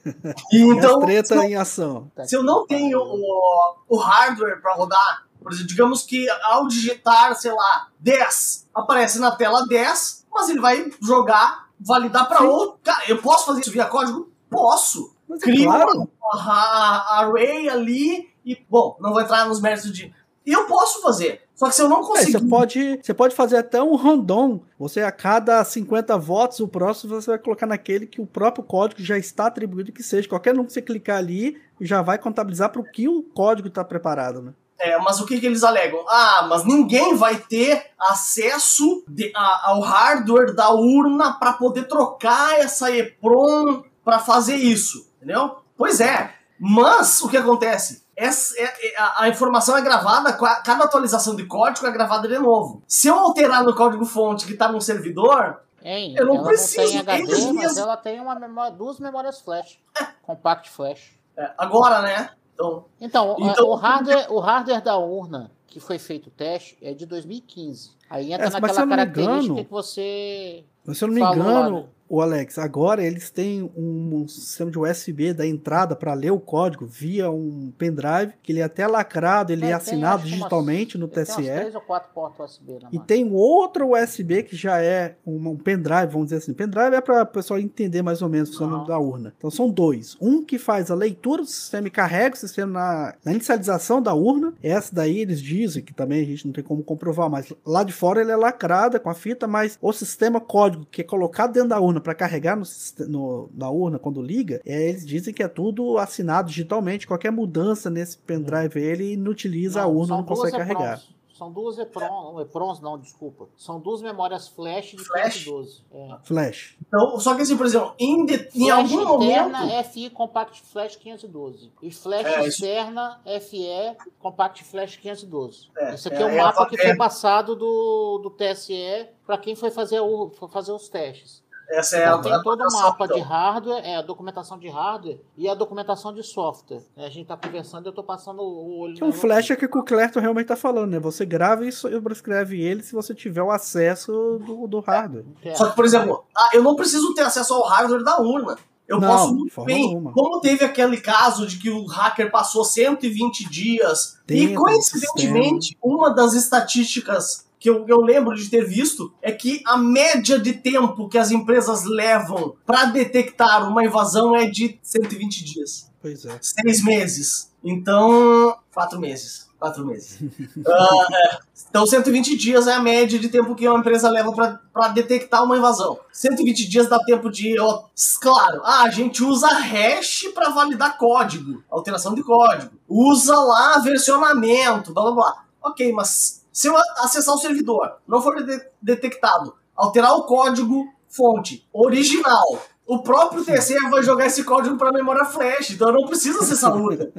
[0.52, 2.12] E então, treta se, em ação.
[2.24, 7.36] Se eu não tenho o, o hardware para rodar, por exemplo, digamos que ao digitar,
[7.36, 12.80] sei lá, 10, aparece na tela 10, mas ele vai jogar validar para outro.
[12.84, 14.30] Cara, eu posso fazer isso via código?
[14.50, 15.15] Posso.
[15.28, 16.10] Mas é Crio claro.
[16.34, 20.13] a, array ali e, bom, não vou entrar nos méritos de.
[20.46, 21.41] Eu posso fazer.
[21.56, 22.32] Só que se eu não É, conseguir.
[22.32, 24.60] você, pode, você pode fazer até um random.
[24.80, 29.02] Você, a cada 50 votos, o próximo você vai colocar naquele que o próprio código
[29.04, 30.28] já está atribuído que seja.
[30.28, 33.84] Qualquer um que você clicar ali já vai contabilizar para o que o código está
[33.84, 34.54] preparado, né?
[34.84, 36.04] É, mas o que, que eles alegam?
[36.10, 42.60] Ah, mas ninguém vai ter acesso de- a- ao hardware da urna para poder trocar
[42.60, 45.58] essa EPROM para fazer isso, entendeu?
[45.78, 48.02] Pois é, mas o que acontece?
[48.15, 48.63] Essa, é-
[48.94, 52.84] é- a, a informação é gravada, cada atualização de código é gravada de novo.
[52.88, 57.04] Se eu alterar no código fonte que está no servidor, Eu não ela preciso, não
[57.04, 57.78] tem HD, mas mesmos.
[57.78, 59.80] ela tem uma memória, duas memórias flash.
[60.22, 61.12] Compact flash.
[61.38, 62.30] é, agora, né?
[62.62, 66.93] Então, Então, Então- o, hardware, o hardware da urna que foi feito o teste é
[66.93, 67.91] de 2015.
[68.10, 70.63] Aí entra É, naquela característica engano- que você.
[70.86, 71.86] Mas se eu não me lá, engano, né?
[72.10, 76.39] o Alex, agora eles têm um, um sistema de USB da entrada para ler o
[76.39, 80.29] código via um pendrive, que ele é até lacrado, ele é, tem, assinado acho que
[80.31, 81.36] umas- digitalmente no tem TSE.
[81.43, 83.03] três ou quatro portas USB na E máquina.
[83.05, 86.51] tem outro USB que já é um, um pendrive, vamos dizer assim.
[86.53, 89.34] Pendrive é para o pessoal entender mais ou menos o funcionamento da urna.
[89.38, 90.17] Então são dois.
[90.19, 94.15] Um que faz a leitura do sistema e carrega o sistema na, na inicialização da
[94.15, 94.51] urna.
[94.63, 97.91] Essa daí eles dizem que também a gente não tem como comprovar, mas lá de
[97.93, 101.69] fora ele é lacrada com a fita, mas o sistema código que é colocado dentro
[101.69, 102.63] da urna para carregar no,
[103.08, 107.06] no- na urna quando liga, é, eles dizem que é tudo assinado digitalmente.
[107.08, 110.93] Qualquer mudança nesse pendrive ele inutiliza a Não, urna, são não consegue carregar.
[110.97, 111.20] EPROMs.
[111.41, 113.47] São duas EPROMs, EPROMs não, desculpa.
[113.58, 115.43] São duas memórias flash de Flash?
[115.45, 115.84] 512.
[115.91, 116.17] É.
[116.21, 116.77] Flash.
[116.88, 119.84] então, só que assim, por exemplo, em, de- em algum interna momento.
[119.89, 121.71] FI Compact Flash 512.
[121.82, 125.69] E flash É, isso- externa FE Compact Flash 512.
[125.75, 126.84] É, isso aqui é, é, o é a mapa fa- que é.
[126.89, 131.41] foi passado do, do TSE para quem foi fazer, o, foi fazer os testes.
[131.71, 133.17] Essa é Então, a tem todo o mapa então.
[133.17, 136.81] de hardware, é a documentação de hardware e a documentação de software.
[136.97, 138.95] A gente tá conversando e eu tô passando o olho.
[138.95, 140.99] Que o na- flash é que o Clerton realmente tá falando, né?
[140.99, 144.12] Você grava e sobrescreve ele se você tiver o acesso
[144.45, 145.25] do, do hardware.
[145.43, 145.55] É.
[145.55, 148.57] Só que, por exemplo, ah, eu não preciso ter acesso ao hardware da urna.
[148.88, 149.86] Eu Não, posso muito forma bem.
[149.86, 150.12] alguma.
[150.12, 156.34] Como teve aquele caso de que o hacker passou 120 dias e coincidentemente uma das
[156.34, 161.17] estatísticas que eu, eu lembro de ter visto é que a média de tempo que
[161.19, 166.39] as empresas levam para detectar uma invasão é de 120 dias, Pois é.
[166.41, 167.52] seis meses.
[167.63, 169.47] Então, quatro meses.
[169.60, 170.17] Quatro meses.
[170.67, 171.39] Ah, é.
[171.69, 174.34] Então, 120 dias é a média de tempo que uma empresa leva
[174.74, 176.00] para detectar uma invasão.
[176.12, 177.60] 120 dias dá tempo de.
[177.60, 177.84] ó,
[178.19, 182.71] claro, ah, a gente usa hash para validar código, alteração de código.
[182.89, 185.43] Usa lá versionamento, blá blá blá.
[185.62, 191.67] Ok, mas se eu acessar o servidor, não for de- detectado, alterar o código fonte
[191.73, 196.39] original, o próprio TCE vai jogar esse código para memória flash, então eu não preciso
[196.39, 197.09] acessar a urna.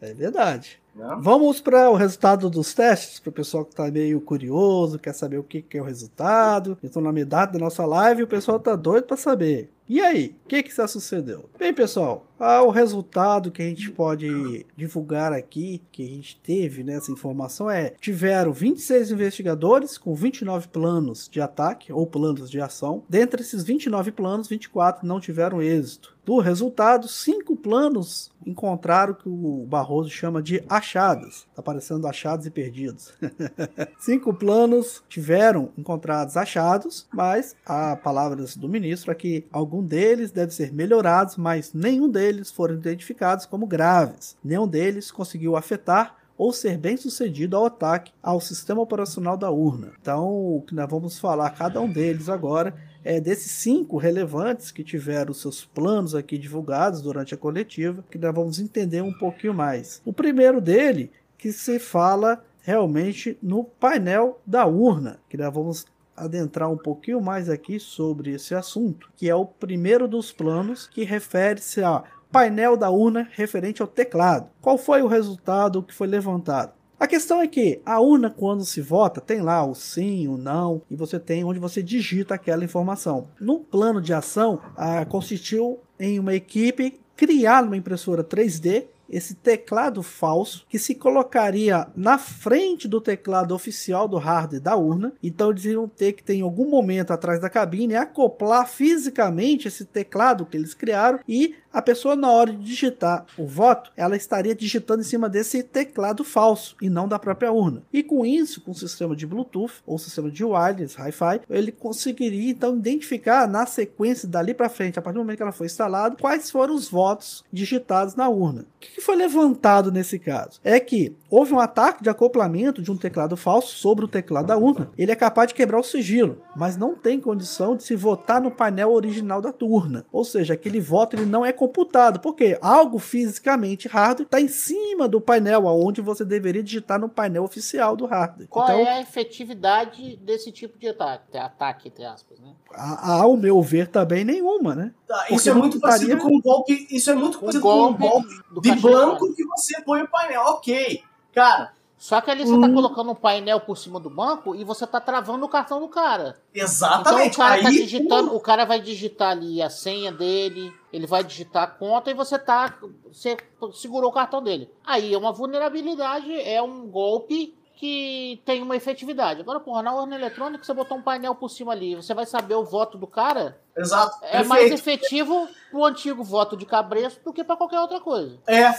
[0.00, 0.80] É verdade.
[0.94, 1.16] né?
[1.20, 5.38] Vamos para o resultado dos testes, para o pessoal que está meio curioso, quer saber
[5.38, 6.78] o que, que é o resultado.
[6.84, 9.72] Então, na metade da nossa live, o pessoal tá doido para saber.
[9.88, 11.48] E aí, o que que já sucedeu?
[11.58, 16.84] Bem, pessoal, ah, o resultado que a gente pode divulgar aqui, que a gente teve
[16.84, 23.02] nessa informação é: tiveram 26 investigadores com 29 planos de ataque ou planos de ação.
[23.08, 26.16] Dentre esses 29 planos, 24 não tiveram êxito.
[26.24, 31.46] Do resultado, cinco planos encontraram o que o Barroso chama de achados.
[31.54, 33.14] Tá aparecendo achados e perdidos.
[33.98, 39.46] cinco planos tiveram encontrados achados, mas a palavras do ministro é que
[39.78, 44.36] algum deles deve ser melhorados, mas nenhum deles foram identificados como graves.
[44.42, 49.92] Nenhum deles conseguiu afetar ou ser bem sucedido ao ataque ao sistema operacional da urna.
[50.00, 54.84] Então, o que nós vamos falar cada um deles agora é desses cinco relevantes que
[54.84, 60.00] tiveram seus planos aqui divulgados durante a coletiva, que nós vamos entender um pouquinho mais.
[60.04, 65.86] O primeiro dele que se fala realmente no painel da urna, que nós vamos
[66.24, 71.04] adentrar um pouquinho mais aqui sobre esse assunto, que é o primeiro dos planos que
[71.04, 74.50] refere-se a painel da urna referente ao teclado.
[74.60, 76.72] Qual foi o resultado que foi levantado?
[77.00, 80.82] A questão é que a urna, quando se vota, tem lá o sim, o não,
[80.90, 83.28] e você tem onde você digita aquela informação.
[83.40, 90.02] No plano de ação, ah, consistiu em uma equipe criar uma impressora 3D esse teclado
[90.02, 95.12] falso que se colocaria na frente do teclado oficial do hardware da urna.
[95.22, 99.84] Então eles iam ter que ter em algum momento atrás da cabine acoplar fisicamente esse
[99.84, 104.54] teclado que eles criaram e a pessoa na hora de digitar o voto, ela estaria
[104.54, 107.82] digitando em cima desse teclado falso e não da própria urna.
[107.92, 112.50] E com isso, com o sistema de Bluetooth ou sistema de wireless, Hi-Fi, ele conseguiria
[112.50, 116.16] então identificar na sequência dali para frente, a partir do momento que ela foi instalada,
[116.16, 118.64] quais foram os votos digitados na urna.
[118.98, 120.58] O que foi levantado nesse caso?
[120.64, 124.56] É que houve um ataque de acoplamento de um teclado falso sobre o teclado da
[124.56, 124.90] urna.
[124.98, 128.50] Ele é capaz de quebrar o sigilo, mas não tem condição de se votar no
[128.50, 130.04] painel original da urna.
[130.10, 135.06] Ou seja, aquele voto ele não é computado, porque algo fisicamente hardware está em cima
[135.06, 138.48] do painel, aonde você deveria digitar no painel oficial do hardware.
[138.48, 142.52] Qual então, é a efetividade desse tipo de ataque, ataque entre aspas, né?
[142.74, 144.92] Ao meu ver, também nenhuma, né?
[145.06, 146.86] Tá, isso é muito parecido com um golpe.
[146.90, 148.28] Isso é muito parecido com um golpe
[148.60, 150.42] de banco que você põe o painel.
[150.42, 151.72] Ok, cara.
[151.98, 152.60] Só que ali você tá hum.
[152.60, 155.88] tá colocando um painel por cima do banco e você tá travando o cartão do
[155.88, 156.40] cara.
[156.54, 157.34] Exatamente.
[157.34, 160.72] Então o cara, tá Aí, tá digitando, o cara vai digitar ali a senha dele,
[160.92, 162.78] ele vai digitar a conta e você tá.
[163.12, 163.36] Você
[163.74, 164.70] segurou o cartão dele.
[164.86, 169.40] Aí é uma vulnerabilidade, é um golpe que tem uma efetividade.
[169.40, 172.56] Agora, porra, na urna eletrônica você botou um painel por cima ali, você vai saber
[172.56, 173.56] o voto do cara.
[173.76, 174.16] Exato.
[174.22, 174.48] É perfeito.
[174.48, 178.36] mais efetivo pro antigo voto de cabresto do que para qualquer outra coisa.
[178.48, 178.72] É.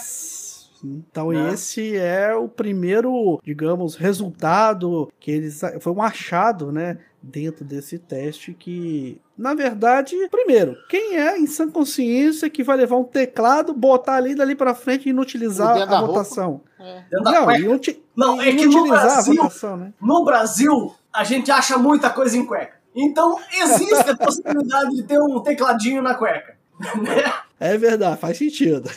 [0.83, 1.53] Então né?
[1.53, 8.53] esse é o primeiro, digamos, resultado que eles foi um achado, né, dentro desse teste
[8.53, 14.15] que, na verdade, primeiro, quem é em sã consciência que vai levar um teclado, botar
[14.15, 16.61] ali dali para frente e inutilizar a votação?
[16.79, 17.03] É.
[17.11, 19.93] Não, inuti não, é que no Brasil, votação, né?
[20.01, 22.79] no Brasil a gente acha muita coisa em cueca.
[22.95, 26.57] Então existe a possibilidade de ter um tecladinho na cueca.
[27.59, 28.89] É verdade, faz sentido.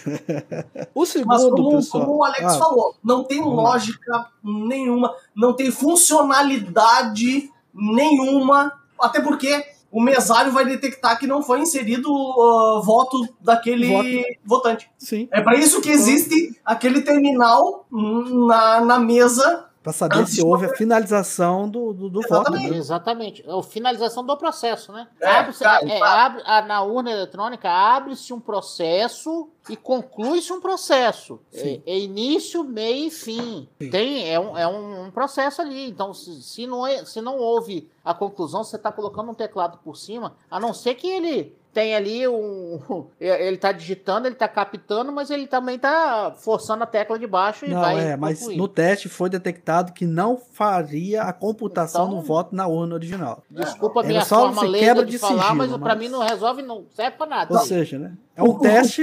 [0.94, 5.53] o segundo, Mas como, pessoal, como o Alex ah, falou, não tem lógica nenhuma, não
[5.53, 12.83] tem funcionalidade nenhuma, até porque o mesário vai detectar que não foi inserido o uh,
[12.83, 14.38] voto daquele voto.
[14.44, 14.90] votante.
[14.96, 15.29] Sim.
[15.31, 20.77] É para isso que existe aquele terminal na, na mesa para saber se houve a
[20.77, 22.62] finalização do, do, do Exatamente.
[22.62, 22.73] voto.
[22.73, 22.79] Né?
[22.79, 23.45] Exatamente.
[23.49, 25.09] A finalização do processo, né?
[25.21, 30.61] É, abre cara, é, abre, a, na urna eletrônica abre-se um processo e conclui-se um
[30.61, 31.40] processo.
[31.53, 33.68] É, é, início, meio e fim.
[33.90, 35.88] Tem, é um, é um, processo ali.
[35.88, 39.79] Então, se, se, não, é, se não houve a conclusão, você está colocando um teclado
[39.79, 42.80] por cima, a não ser que ele tem ali um.
[43.18, 47.64] Ele tá digitando, ele tá captando, mas ele também tá forçando a tecla de baixo
[47.64, 47.98] e não, vai.
[47.98, 48.56] É, mas concluir.
[48.56, 53.42] no teste foi detectado que não faria a computação então, do voto na urna original.
[53.50, 56.62] Desculpa a minha forma leiga de, de falar, sigilo, mas, mas para mim não resolve,
[56.62, 57.54] não serve para nada.
[57.54, 58.12] Ou seja, né?
[58.37, 59.02] É um teste.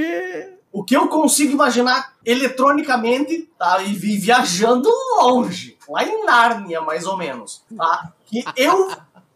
[0.72, 3.82] O que eu consigo imaginar eletronicamente, tá?
[3.82, 8.14] E viajando longe, lá em Nárnia, mais ou menos, tá?
[8.26, 8.92] Que eu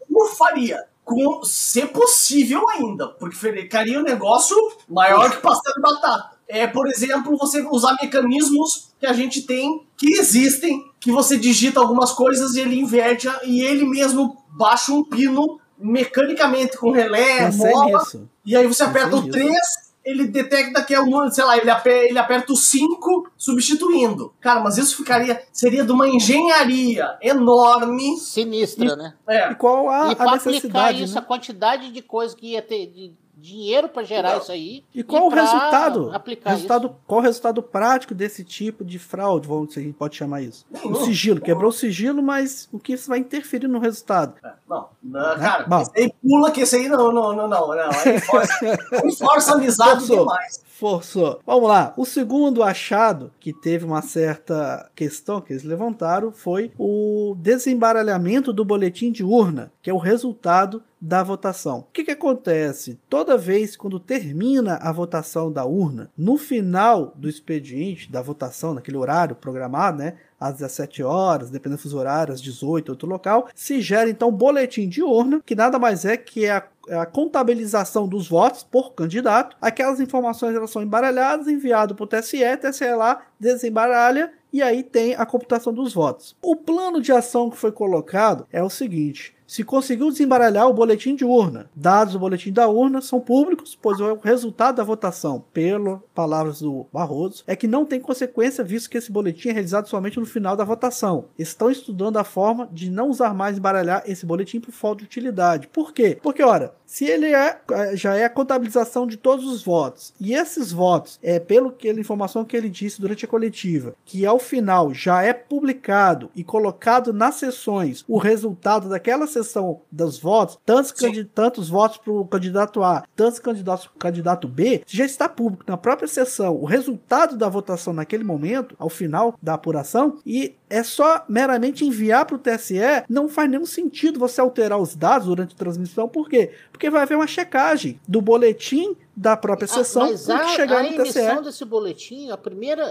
[0.08, 4.56] não faria com ser possível ainda, porque ficaria um negócio
[4.88, 6.34] maior que pastel de batata.
[6.48, 11.80] É, por exemplo, você usar mecanismos que a gente tem, que existem, que você digita
[11.80, 18.02] algumas coisas e ele inverte e ele mesmo baixa um pino mecanicamente com relé, mola,
[18.44, 22.06] e aí você aperta o 3 ele detecta que é um, sei lá, ele aperta,
[22.06, 24.34] ele aperta o 5 substituindo.
[24.40, 28.16] Cara, mas isso ficaria, seria de uma engenharia enorme.
[28.18, 29.14] Sinistra, e, né?
[29.26, 29.52] É.
[29.52, 31.20] E qual a, e a necessidade, isso, né?
[31.20, 33.14] a quantidade de coisa que ia ter, de,
[33.44, 34.82] dinheiro para gerar isso aí.
[34.94, 36.10] E qual e o resultado?
[36.14, 36.96] Aplicar resultado isso.
[37.06, 40.64] Qual o resultado prático desse tipo de fraude, vamos se a gente pode chamar isso?
[40.82, 44.34] o sigilo, quebrou o sigilo, mas o que isso vai interferir no resultado?
[44.42, 45.36] É, não, não né?
[45.38, 45.82] cara, Bom.
[45.82, 47.90] esse aí pula que esse aí não, não, não, não, não.
[47.90, 48.78] Aí força,
[49.18, 50.63] força amizade demais.
[50.74, 51.40] Forçou.
[51.46, 51.94] Vamos lá.
[51.96, 58.64] O segundo achado que teve uma certa questão que eles levantaram foi o desembaralhamento do
[58.64, 61.80] boletim de urna, que é o resultado da votação.
[61.80, 62.98] O que, que acontece?
[63.08, 68.96] Toda vez quando termina a votação da urna, no final do expediente da votação, naquele
[68.96, 70.14] horário programado, né?
[70.44, 74.88] Às 17 horas, dependendo dos horários, às 18, outro local, se gera então um boletim
[74.88, 79.56] de urna, que nada mais é que a, a contabilização dos votos por candidato.
[79.60, 85.14] Aquelas informações elas são embaralhadas, enviado para o TSE, TSE lá desembaralha e aí tem
[85.14, 86.36] a computação dos votos.
[86.42, 91.14] O plano de ação que foi colocado é o seguinte: se conseguiu desembaralhar o boletim
[91.14, 91.70] de urna.
[91.74, 96.86] Dados do boletim da urna são públicos, pois o resultado da votação, pelo palavras do
[96.92, 100.56] Barroso, é que não tem consequência, visto que esse boletim é realizado somente no final
[100.56, 101.26] da votação.
[101.38, 105.68] Estão estudando a forma de não usar mais embaralhar esse boletim por falta de utilidade.
[105.68, 106.18] Por quê?
[106.22, 107.60] Porque, ora, se ele é,
[107.94, 111.92] já é a contabilização de todos os votos, e esses votos, é pelo que a
[111.92, 117.12] informação que ele disse durante a coletiva, que ao final já é publicado e colocado
[117.12, 120.92] nas sessões o resultado daquela sessão dos votos, tantos,
[121.34, 125.64] tantos votos para o candidato A, tantos candidatos para o candidato B, já está público
[125.66, 130.82] na própria sessão o resultado da votação naquele momento, ao final da apuração, e é
[130.82, 135.54] só meramente enviar para o TSE, não faz nenhum sentido você alterar os dados durante
[135.54, 136.52] a transmissão, por quê?
[136.70, 140.82] Porque vai haver uma checagem do boletim da própria ah, sessão mas a, chegar a
[140.82, 142.84] no emissão desse boletim, a primeira,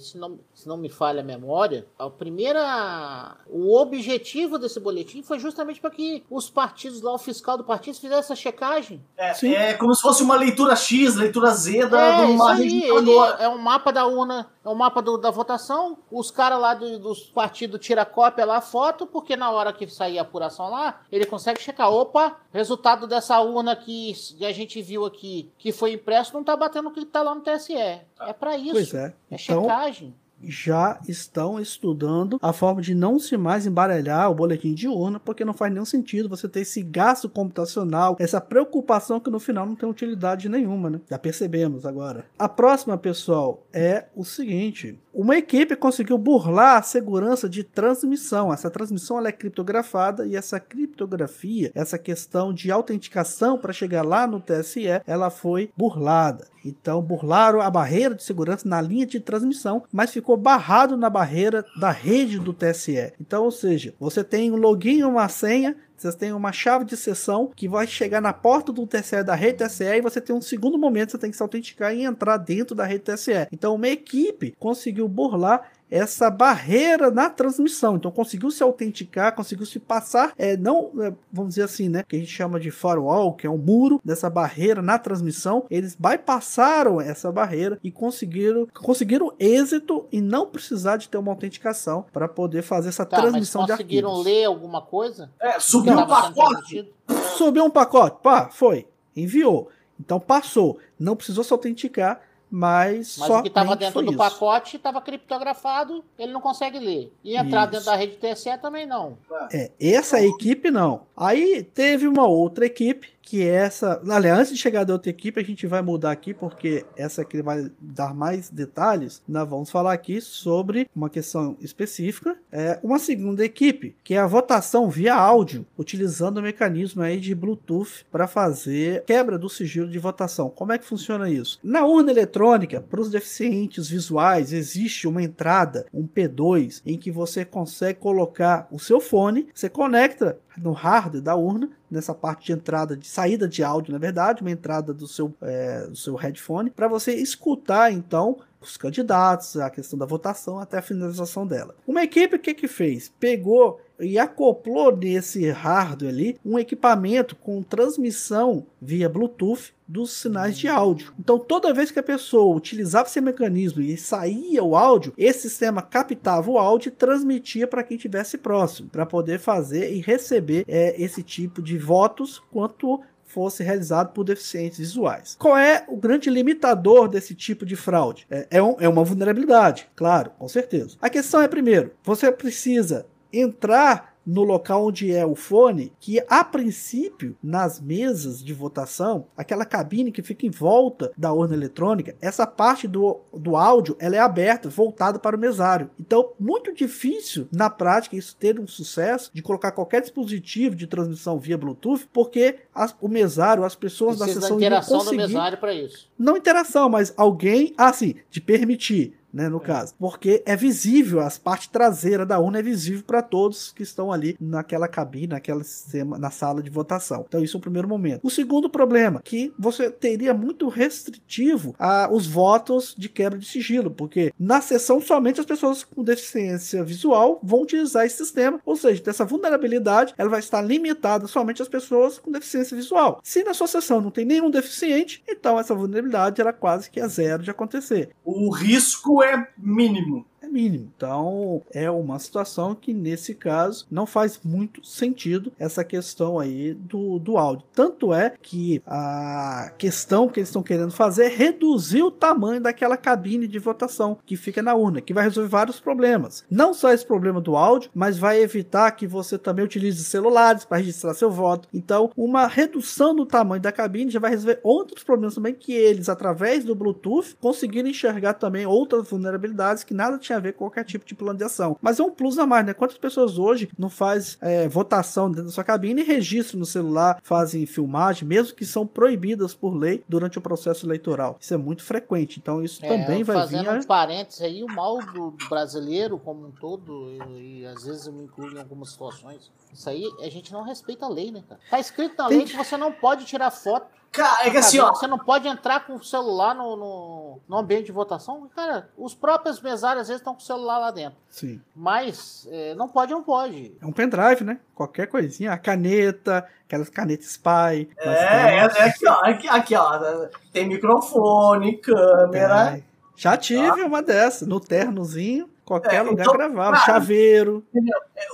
[0.00, 5.38] se não, se não me falha a memória, a primeira, o objetivo desse boletim foi
[5.38, 9.04] justamente para que os partidos lá, o fiscal do partido fizesse a checagem.
[9.16, 12.82] É, é como se fosse uma leitura X, leitura Z da é, uma isso aí,
[12.84, 16.60] ele é, é um mapa da urna, é um mapa do, da votação, os caras
[16.60, 20.70] lá do, dos partidos tiram cópia lá, foto, porque na hora que sair a apuração
[20.70, 25.92] lá, ele consegue checar, opa, resultado dessa urna que a gente viu aqui, que foi
[25.92, 27.74] impresso, não está batendo o que está lá no TSE.
[27.74, 28.72] É para isso.
[28.72, 29.14] Pois é.
[29.30, 30.14] É então, checagem
[30.48, 35.44] já estão estudando a forma de não se mais embaralhar o boletim de urna, porque
[35.44, 39.74] não faz nenhum sentido você ter esse gasto computacional, essa preocupação que no final não
[39.74, 41.00] tem utilidade nenhuma, né?
[41.08, 42.24] Já percebemos agora.
[42.38, 48.52] A próxima, pessoal, é o seguinte: uma equipe conseguiu burlar a segurança de transmissão.
[48.52, 54.26] Essa transmissão ela é criptografada e essa criptografia, essa questão de autenticação para chegar lá
[54.26, 56.46] no TSE, ela foi burlada.
[56.64, 61.64] Então burlaram a barreira de segurança na linha de transmissão, mas ficou barrado na barreira
[61.78, 63.12] da rede do TSE.
[63.20, 66.96] Então, ou seja, você tem um login e uma senha vocês têm uma chave de
[66.96, 70.42] sessão que vai chegar na porta do TSE da rede TSE e você tem um
[70.42, 73.48] segundo momento você tem que se autenticar e entrar dentro da rede TSE.
[73.52, 77.94] Então, uma equipe conseguiu burlar essa barreira na transmissão.
[77.94, 82.16] Então conseguiu se autenticar, conseguiu se passar, é, não, é, vamos dizer assim, né, que
[82.16, 85.66] a gente chama de firewall, que é um muro dessa barreira na transmissão.
[85.70, 92.04] Eles bypassaram essa barreira e conseguiram, conseguiram êxito e não precisar de ter uma autenticação
[92.12, 95.30] para poder fazer essa tá, transmissão mas conseguiram de ler alguma coisa?
[95.40, 96.92] É, subiu um pacote.
[97.36, 99.68] Subiu um pacote, pá, foi, enviou.
[100.00, 102.20] Então passou, não precisou se autenticar
[102.50, 104.18] mas, mas o que estava dentro do isso.
[104.18, 107.12] pacote estava criptografado, ele não consegue ler.
[107.24, 107.70] E entrar isso.
[107.72, 109.18] dentro da rede TSE também não.
[109.52, 111.02] É, essa equipe não.
[111.16, 114.00] Aí teve uma outra equipe que essa.
[114.08, 117.40] Aliás, antes de chegar da outra equipe, a gente vai mudar aqui, porque essa aqui
[117.42, 119.22] vai dar mais detalhes.
[119.26, 122.36] Nós vamos falar aqui sobre uma questão específica.
[122.52, 127.34] É uma segunda equipe, que é a votação via áudio, utilizando o mecanismo aí de
[127.34, 130.50] Bluetooth para fazer quebra do sigilo de votação.
[130.50, 131.58] Como é que funciona isso?
[131.62, 137.44] Na urna eletrônica, para os deficientes visuais, existe uma entrada, um P2, em que você
[137.44, 142.96] consegue colocar o seu fone, você conecta no hardware da urna, nessa parte de entrada,
[142.96, 146.88] de saída de áudio, na verdade, uma entrada do seu, é, do seu headphone, para
[146.88, 151.74] você escutar então os candidatos, a questão da votação até a finalização dela.
[151.86, 153.12] Uma equipe o que que fez?
[153.20, 160.66] Pegou e acoplou nesse hardware ali um equipamento com transmissão via Bluetooth dos sinais de
[160.66, 161.12] áudio.
[161.18, 165.82] Então, toda vez que a pessoa utilizava esse mecanismo e saía o áudio, esse sistema
[165.82, 171.00] captava o áudio e transmitia para quem estivesse próximo, para poder fazer e receber é,
[171.00, 175.36] esse tipo de votos quanto fosse realizado por deficientes visuais.
[175.38, 178.26] Qual é o grande limitador desse tipo de fraude?
[178.30, 180.96] É, é, um, é uma vulnerabilidade, claro, com certeza.
[181.00, 183.06] A questão é, primeiro, você precisa
[183.40, 189.64] entrar no local onde é o fone, que a princípio, nas mesas de votação, aquela
[189.64, 194.18] cabine que fica em volta da urna eletrônica, essa parte do, do áudio ela é
[194.18, 195.90] aberta, voltada para o mesário.
[195.98, 201.38] Então, muito difícil na prática isso ter um sucesso de colocar qualquer dispositivo de transmissão
[201.38, 205.58] via Bluetooth, porque as, o mesário, as pessoas Precisa da sessão da interação do mesário
[205.58, 206.08] para isso.
[206.18, 209.60] Não interação, mas alguém, assim, de permitir né, no é.
[209.60, 209.94] caso.
[209.98, 214.36] Porque é visível, as parte traseira da urna é visível para todos que estão ali
[214.40, 217.24] naquela cabine, naquela sistema, na sala de votação.
[217.28, 218.20] Então isso é o primeiro momento.
[218.22, 223.90] O segundo problema, que você teria muito restritivo a, os votos de quebra de sigilo,
[223.90, 229.02] porque na sessão somente as pessoas com deficiência visual vão utilizar esse sistema, ou seja,
[229.06, 233.20] essa vulnerabilidade ela vai estar limitada somente às pessoas com deficiência visual.
[233.24, 237.08] Se na sua sessão não tem nenhum deficiente, então essa vulnerabilidade era quase que a
[237.08, 238.10] zero de acontecer.
[238.24, 240.26] O risco é mínimo.
[240.54, 240.88] Mínimo.
[240.96, 247.18] Então, é uma situação que, nesse caso, não faz muito sentido essa questão aí do,
[247.18, 247.66] do áudio.
[247.74, 252.96] Tanto é que a questão que eles estão querendo fazer é reduzir o tamanho daquela
[252.96, 256.44] cabine de votação que fica na urna, que vai resolver vários problemas.
[256.48, 260.78] Não só esse problema do áudio, mas vai evitar que você também utilize celulares para
[260.78, 261.68] registrar seu voto.
[261.74, 266.08] Então, uma redução do tamanho da cabine já vai resolver outros problemas também que eles,
[266.08, 271.14] através do Bluetooth, conseguiram enxergar também outras vulnerabilidades que nada tinha ver qualquer tipo de
[271.14, 271.76] plano de ação.
[271.82, 272.72] Mas é um plus a mais, né?
[272.74, 277.18] Quantas pessoas hoje não faz é, votação dentro da sua cabine e registram no celular,
[277.22, 281.36] fazem filmagem, mesmo que são proibidas por lei durante o processo eleitoral.
[281.40, 282.38] Isso é muito frequente.
[282.38, 283.80] Então, isso É, também vai fazendo vir.
[283.80, 288.06] um parênteses aí, o mal do, do brasileiro como um todo, e, e às vezes
[288.06, 291.42] eu me incluo em algumas situações, isso aí a gente não respeita a lei, né,
[291.48, 291.60] cara?
[291.68, 293.86] Tá escrito na lei que você não pode tirar foto.
[294.12, 294.90] Cara, é que assim, ó.
[294.90, 298.48] Você não pode entrar com o celular no, no, no ambiente de votação.
[298.54, 301.18] Cara, os próprios mesários às vezes estão com o celular lá dentro.
[301.28, 301.60] Sim.
[301.74, 303.76] Mas é, não pode, não pode.
[303.82, 304.60] É um pendrive, né?
[304.72, 305.52] Qualquer coisinha.
[305.52, 307.90] A caneta, aquelas canetas spy.
[307.98, 310.28] É, é, é aqui, ó, aqui, aqui, ó.
[310.52, 312.76] Tem microfone, câmera.
[312.76, 312.82] É.
[313.16, 316.72] Já tive uma dessa, no ternozinho, qualquer É, lugar então, gravava.
[316.76, 317.64] cara, Chaveiro.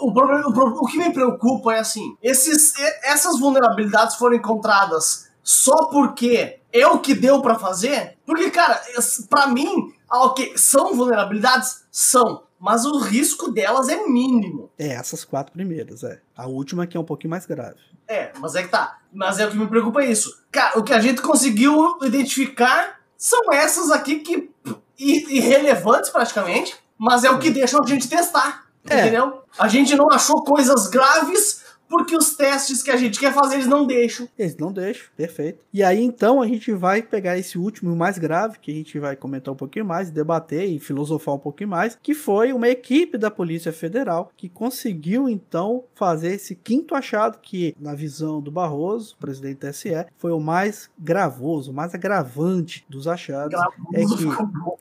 [0.01, 5.87] O, problema, o, o que me preocupa é assim: esses, essas vulnerabilidades foram encontradas só
[5.87, 8.19] porque é o que deu pra fazer?
[8.27, 8.81] Porque, cara,
[9.29, 11.85] pra mim, ah, ok, são vulnerabilidades?
[11.91, 12.45] São.
[12.59, 14.71] Mas o risco delas é mínimo.
[14.79, 16.21] É, essas quatro primeiras, é.
[16.37, 17.79] A última que é um pouquinho mais grave.
[18.07, 18.99] É, mas é que tá.
[19.13, 20.45] Mas é o que me preocupa é isso.
[20.53, 24.51] Cara, o que a gente conseguiu identificar são essas aqui que.
[24.99, 28.67] irrelevantes praticamente, mas é o que deixam a gente testar.
[28.89, 29.01] É.
[29.01, 29.43] Entendeu?
[29.59, 31.60] A gente não achou coisas graves
[31.91, 34.29] porque os testes que a gente quer fazer eles não deixam.
[34.39, 35.65] Eles não deixam, perfeito.
[35.75, 38.75] E aí então a gente vai pegar esse último e o mais grave, que a
[38.75, 42.69] gente vai comentar um pouquinho mais, debater e filosofar um pouquinho mais, que foi uma
[42.69, 48.53] equipe da Polícia Federal que conseguiu então fazer esse quinto achado, que na visão do
[48.53, 53.59] Barroso, presidente do TSE, foi o mais gravoso, o mais agravante dos achados.
[53.93, 54.25] É que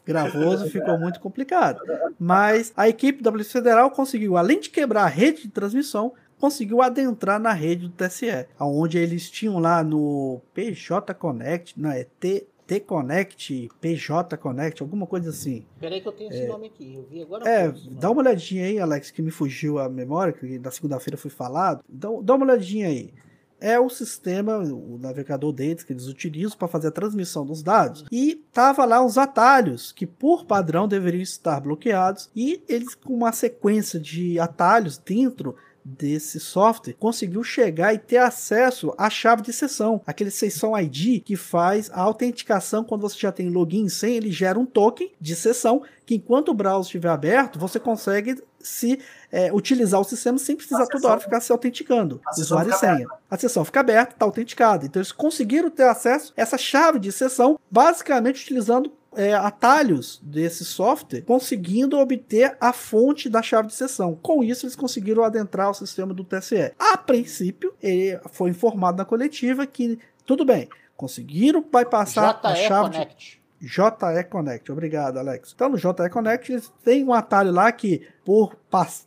[0.06, 1.82] gravoso ficou muito complicado.
[2.20, 6.82] Mas a equipe da Polícia Federal conseguiu, além de quebrar a rede de transmissão, conseguiu
[6.82, 12.48] adentrar na rede do TSE, onde eles tinham lá no PJ Connect, não é T
[12.70, 15.66] T Connect, PJ Connect, alguma coisa assim.
[15.80, 16.94] Peraí que eu tenho esse nome aqui.
[16.94, 17.50] Eu vi agora.
[17.50, 21.18] É, pouco dá uma olhadinha aí, Alex, que me fugiu a memória, que na segunda-feira
[21.18, 21.84] foi falado.
[21.92, 23.12] Então, dá uma olhadinha aí.
[23.60, 28.06] É o sistema, o navegador deles que eles utilizam para fazer a transmissão dos dados.
[28.12, 32.30] E tava lá uns atalhos que, por padrão, deveriam estar bloqueados.
[32.36, 38.94] E eles, com uma sequência de atalhos dentro desse software, conseguiu chegar e ter acesso
[38.98, 43.50] à chave de sessão, aquele sessão ID que faz a autenticação quando você já tem
[43.50, 47.60] login e senha, ele gera um token de sessão que enquanto o browser estiver aberto,
[47.60, 49.00] você consegue se
[49.32, 53.08] é, utilizar o sistema sem precisar toda hora ficar se autenticando, usuário e senha.
[53.30, 54.86] A sessão fica aberta, está autenticada.
[54.86, 60.64] Então eles conseguiram ter acesso a essa chave de sessão, basicamente utilizando é, atalhos desse
[60.64, 64.16] software, conseguindo obter a fonte da chave de sessão.
[64.22, 66.74] Com isso, eles conseguiram adentrar o sistema do TSE.
[66.78, 72.98] A princípio, ele foi informado na coletiva que, tudo bem, conseguiram bypassar a chave de...
[72.98, 73.40] Connect.
[73.62, 75.52] JE Connect, obrigado, Alex.
[75.54, 78.56] Então, no JE Connect, eles têm um atalho lá que, por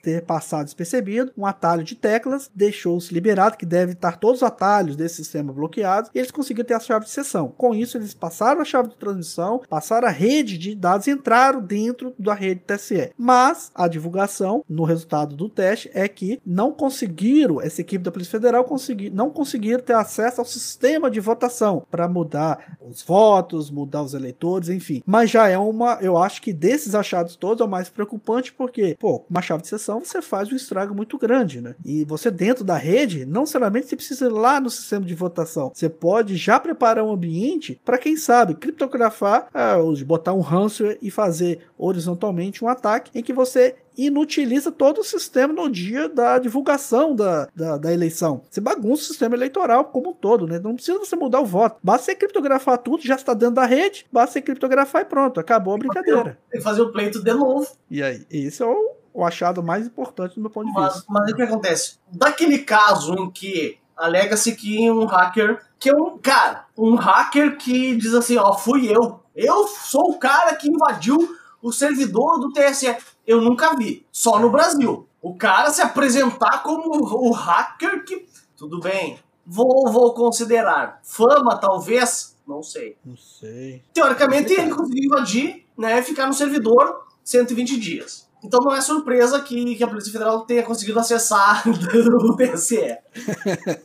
[0.03, 4.97] ter passado despercebido, um atalho de teclas deixou-se liberado, que deve estar todos os atalhos
[4.97, 7.55] desse sistema bloqueados, e eles conseguiram ter a chave de sessão.
[7.57, 11.63] Com isso, eles passaram a chave de transmissão, passaram a rede de dados e entraram
[11.63, 13.13] dentro da rede TSE.
[13.17, 18.33] Mas a divulgação no resultado do teste é que não conseguiram, essa equipe da Polícia
[18.33, 24.03] Federal consegui, não conseguiram ter acesso ao sistema de votação para mudar os votos, mudar
[24.03, 25.03] os eleitores, enfim.
[25.07, 28.97] Mas já é uma, eu acho que desses achados todos é o mais preocupante porque,
[29.03, 31.75] pô, uma chave de sessão você faz um estrago muito grande, né?
[31.85, 35.73] E você dentro da rede, não necessariamente você precisa ir lá no sistema de votação.
[35.75, 39.75] Você pode já preparar um ambiente para quem sabe criptografar, ah,
[40.07, 45.53] botar um ransomware e fazer horizontalmente um ataque em que você inutiliza todo o sistema
[45.53, 48.43] no dia da divulgação da, da, da eleição.
[48.51, 50.59] Você bagunça o sistema eleitoral como um todo, né?
[50.59, 51.79] Não precisa você mudar o voto.
[51.83, 55.75] Basta você criptografar tudo, já está dentro da rede, basta você criptografar e pronto, acabou
[55.75, 56.39] a brincadeira.
[56.51, 57.67] Tem que fazer o pleito de novo.
[57.91, 61.07] E aí, esse é o, o achado mais importante do meu ponto de Mas, vista.
[61.09, 61.99] mas o que acontece?
[62.11, 67.95] Daquele caso em que alega-se que um hacker, que é um cara, um hacker que
[67.97, 69.21] diz assim, ó, fui eu.
[69.35, 71.19] Eu sou o cara que invadiu
[71.63, 72.97] o servidor do TSE.
[73.27, 75.07] Eu nunca vi, só no Brasil.
[75.23, 78.27] O cara se apresentar como o hacker que.
[78.57, 81.01] Tudo bem, vou, vou considerar.
[81.03, 82.37] Fama, talvez?
[82.47, 82.97] Não sei.
[83.05, 83.83] Não sei.
[83.95, 86.03] Teoricamente, ele conseguiu invadir, né?
[86.03, 88.29] Ficar no servidor 120 dias.
[88.45, 92.99] Então não é surpresa que, que a Polícia Federal tenha conseguido acessar o TSE.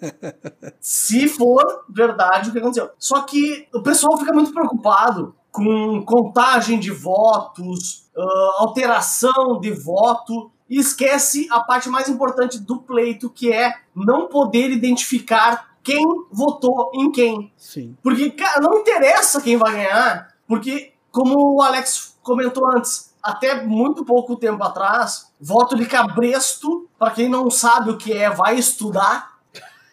[0.82, 2.90] Se for verdade o que aconteceu.
[2.98, 10.52] Só que o pessoal fica muito preocupado com contagem de votos, uh, alteração de voto,
[10.70, 16.92] e esquece a parte mais importante do pleito, que é não poder identificar quem votou
[16.94, 17.52] em quem.
[17.58, 17.98] Sim.
[18.04, 24.06] Porque, cara, não interessa quem vai ganhar, porque, como o Alex comentou antes, até muito
[24.06, 29.38] pouco tempo atrás, voto de cabresto, para quem não sabe o que é, vai estudar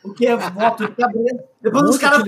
[0.05, 1.45] o que é voto de cabresto.
[1.63, 2.23] Depois Muito os caras.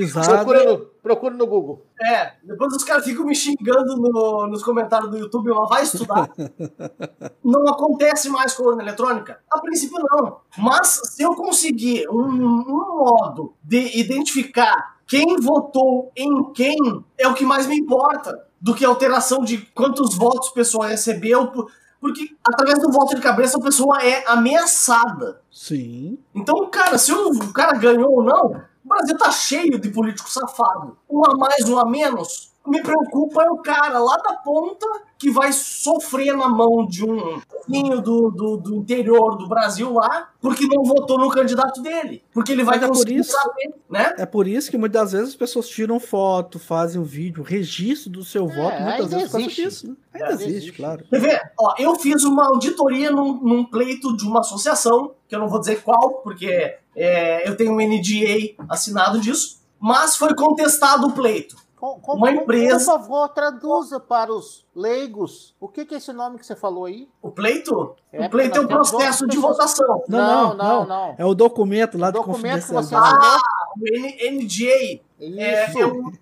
[1.06, 1.86] Procura no, Google.
[2.02, 6.28] é, depois os caras ficam me xingando no- nos comentários do YouTube, mas vai estudar.
[7.44, 9.38] não acontece mais com urna eletrônica?
[9.48, 10.38] A princípio não.
[10.58, 16.76] Mas se eu conseguir um, um modo de identificar quem votou em quem,
[17.16, 20.88] é o que mais me importa do que a alteração de quantos votos a pessoa
[20.88, 21.46] recebeu.
[21.52, 25.40] por- Porque através do voto de cabeça a pessoa é ameaçada.
[25.52, 26.18] Sim.
[26.34, 30.96] Então, cara, se o cara ganhou ou não, o Brasil tá cheio de político safado.
[31.10, 32.54] Um a mais, um a menos.
[32.66, 34.84] Me preocupa é o cara lá da ponta
[35.16, 40.30] que vai sofrer na mão de um vinho do, do, do interior do Brasil lá,
[40.40, 42.24] porque não votou no candidato dele.
[42.34, 44.14] Porque ele vai Mas é por conseguir isso- saber, né?
[44.18, 48.24] É por isso que muitas vezes as pessoas tiram foto, fazem um vídeo, registro do
[48.24, 49.62] seu voto, muitas vezes por causa existe.
[49.62, 49.86] disso.
[49.88, 49.94] Né?
[50.14, 50.72] Ainda Ainda existe, existe.
[50.72, 51.04] claro.
[51.08, 51.40] Quer ver?
[51.60, 55.60] Ó, eu fiz uma auditoria num, num pleito de uma associação, que eu não vou
[55.60, 61.54] dizer qual, porque é, eu tenho um NDA assinado disso, mas foi contestado o pleito.
[61.76, 65.54] Com, com, Uma empresa- Por favor, traduza para os leigos.
[65.60, 67.06] O que, que é esse nome que você falou aí?
[67.20, 67.94] O pleito?
[68.10, 70.02] É, o pleito é temos processo de votação.
[70.08, 71.14] Não, Não, não, não, não.
[71.18, 73.38] É o documento lá O de documento que você assinou.
[73.78, 75.78] O N- NDA é, Isso.
[75.78, 76.12] é um,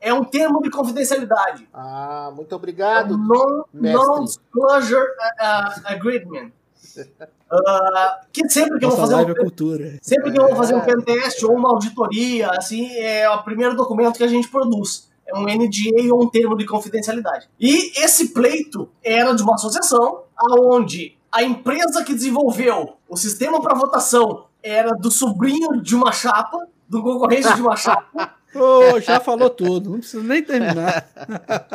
[0.00, 1.68] é um termo de confidencialidade.
[1.74, 3.18] Ah, muito É obrigado.
[3.18, 4.06] Non- mestre.
[4.06, 6.52] Non-disclosure uh, uh, Agreement.
[7.00, 9.98] Uh, que sempre que eu vou fazer um live é cultura.
[10.00, 10.84] Sempre que eu vou fazer um É.
[10.84, 15.10] pentest ou uma auditoria, assim, é o primeiro documento que a gente produz.
[15.26, 17.48] É um NDA ou um termo de confidencialidade.
[17.58, 23.74] E esse pleito era de uma associação onde a empresa que desenvolveu o sistema para
[23.74, 28.34] votação era do sobrinho de uma chapa, do concorrente de uma chapa.
[28.54, 31.06] Ô, já falou tudo, não precisa nem terminar.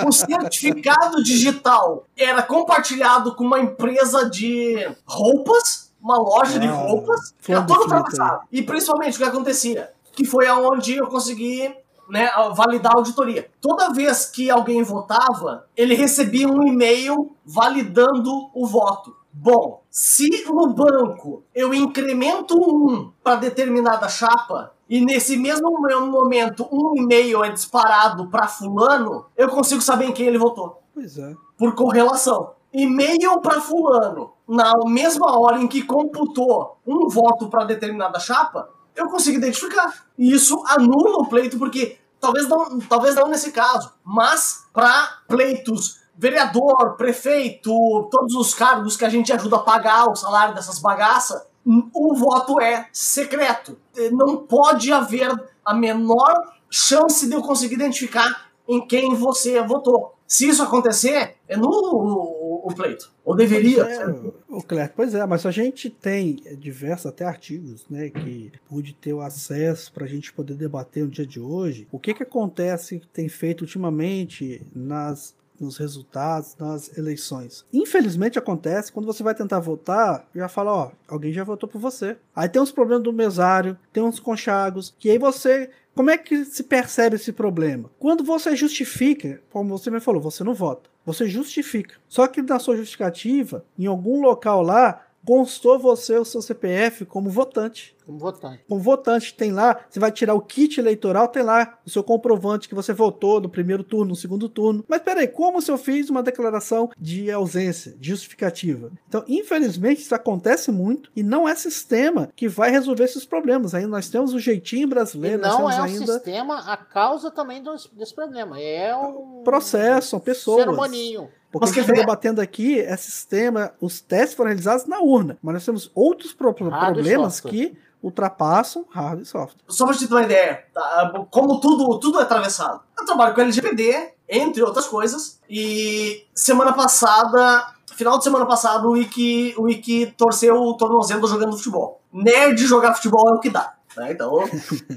[0.08, 7.34] O certificado digital era compartilhado com uma empresa de roupas, uma loja de Ah, roupas,
[7.40, 8.42] flor era do todo ultrapassado.
[8.52, 9.92] E principalmente o que acontecia?
[10.14, 11.74] Que foi aonde eu consegui
[12.10, 13.50] né, validar a auditoria.
[13.60, 19.16] Toda vez que alguém votava, ele recebia um e-mail validando o voto.
[19.34, 26.96] Bom, se no banco eu incremento um para determinada chapa e nesse mesmo momento um
[26.96, 31.36] e-mail é disparado para fulano, eu consigo saber em quem ele votou Pois é.
[31.58, 32.54] por correlação.
[32.74, 39.08] E-mail para fulano, na mesma hora em que computou um voto para determinada chapa, eu
[39.08, 40.06] consigo identificar.
[40.18, 46.02] E isso anula o pleito, porque talvez não, talvez não nesse caso, mas para pleitos
[46.18, 47.70] vereador, prefeito,
[48.12, 51.46] todos os cargos que a gente ajuda a pagar o salário dessas bagaças,
[51.93, 53.78] o voto é secreto.
[54.11, 55.30] Não pode haver
[55.65, 60.18] a menor chance de eu conseguir identificar em quem você votou.
[60.28, 63.09] Se isso acontecer, é nulo o, pleito.
[63.24, 63.84] Ou deveria.
[63.84, 64.05] É,
[64.49, 69.13] o Clerc, pois é, mas a gente tem diversos até artigos, né, que pude ter
[69.13, 71.88] o acesso para a gente poder debater no dia de hoje.
[71.91, 77.66] O que que acontece, que tem feito ultimamente nas nos resultados nas eleições.
[77.74, 82.18] Infelizmente acontece quando você vai tentar votar, já fala, ó, alguém já votou por você.
[82.36, 86.45] Aí tem uns problemas do mesário, tem uns conchagos, que aí você como é que
[86.45, 87.89] se percebe esse problema?
[87.97, 90.91] Quando você justifica, como você me falou, você não vota.
[91.03, 91.95] Você justifica.
[92.08, 97.30] Só que na sua justificativa, em algum local lá, constou você o seu CPF como
[97.30, 97.94] votante.
[98.06, 98.64] Como votante.
[98.70, 102.70] Como votante, tem lá, você vai tirar o kit eleitoral, tem lá o seu comprovante
[102.70, 104.86] que você votou no primeiro turno, no segundo turno.
[104.88, 108.90] Mas peraí, como se eu fiz uma declaração de ausência, de justificativa?
[109.10, 113.76] Então, infelizmente, isso acontece muito e não é sistema que vai resolver esses problemas.
[113.76, 116.78] Ainda nós temos o jeitinho E brasileiro, nós não temos é o ainda sistema a
[116.78, 118.58] causa também dos- desse problema.
[118.58, 120.64] É um processo, pessoas.
[120.64, 121.30] ser humaninho.
[121.52, 125.38] Porque Mas a gente está debatendo aqui é sistema, os testes foram realizados na urna,
[125.41, 129.62] mas nós temos outros pro- problemas que ultrapassam hardware e software.
[129.68, 131.26] Só pra te ter uma ideia, tá?
[131.32, 132.82] como tudo, tudo é atravessado.
[132.98, 138.91] Eu trabalho com LGPD, entre outras coisas, e semana passada, final de semana passada, o
[138.91, 142.02] Wiki, o Wiki torceu o tornozelo jogando futebol.
[142.12, 143.74] Nerd jogar futebol é o que dá.
[143.95, 144.12] Né?
[144.12, 144.43] Então.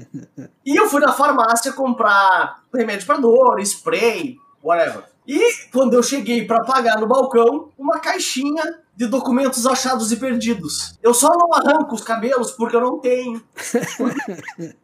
[0.65, 5.03] e eu fui na farmácia comprar remédio pra dor, spray, whatever.
[5.27, 10.97] E quando eu cheguei para pagar no balcão, uma caixinha de documentos achados e perdidos.
[11.01, 13.41] Eu só não arranco os cabelos porque eu não tenho.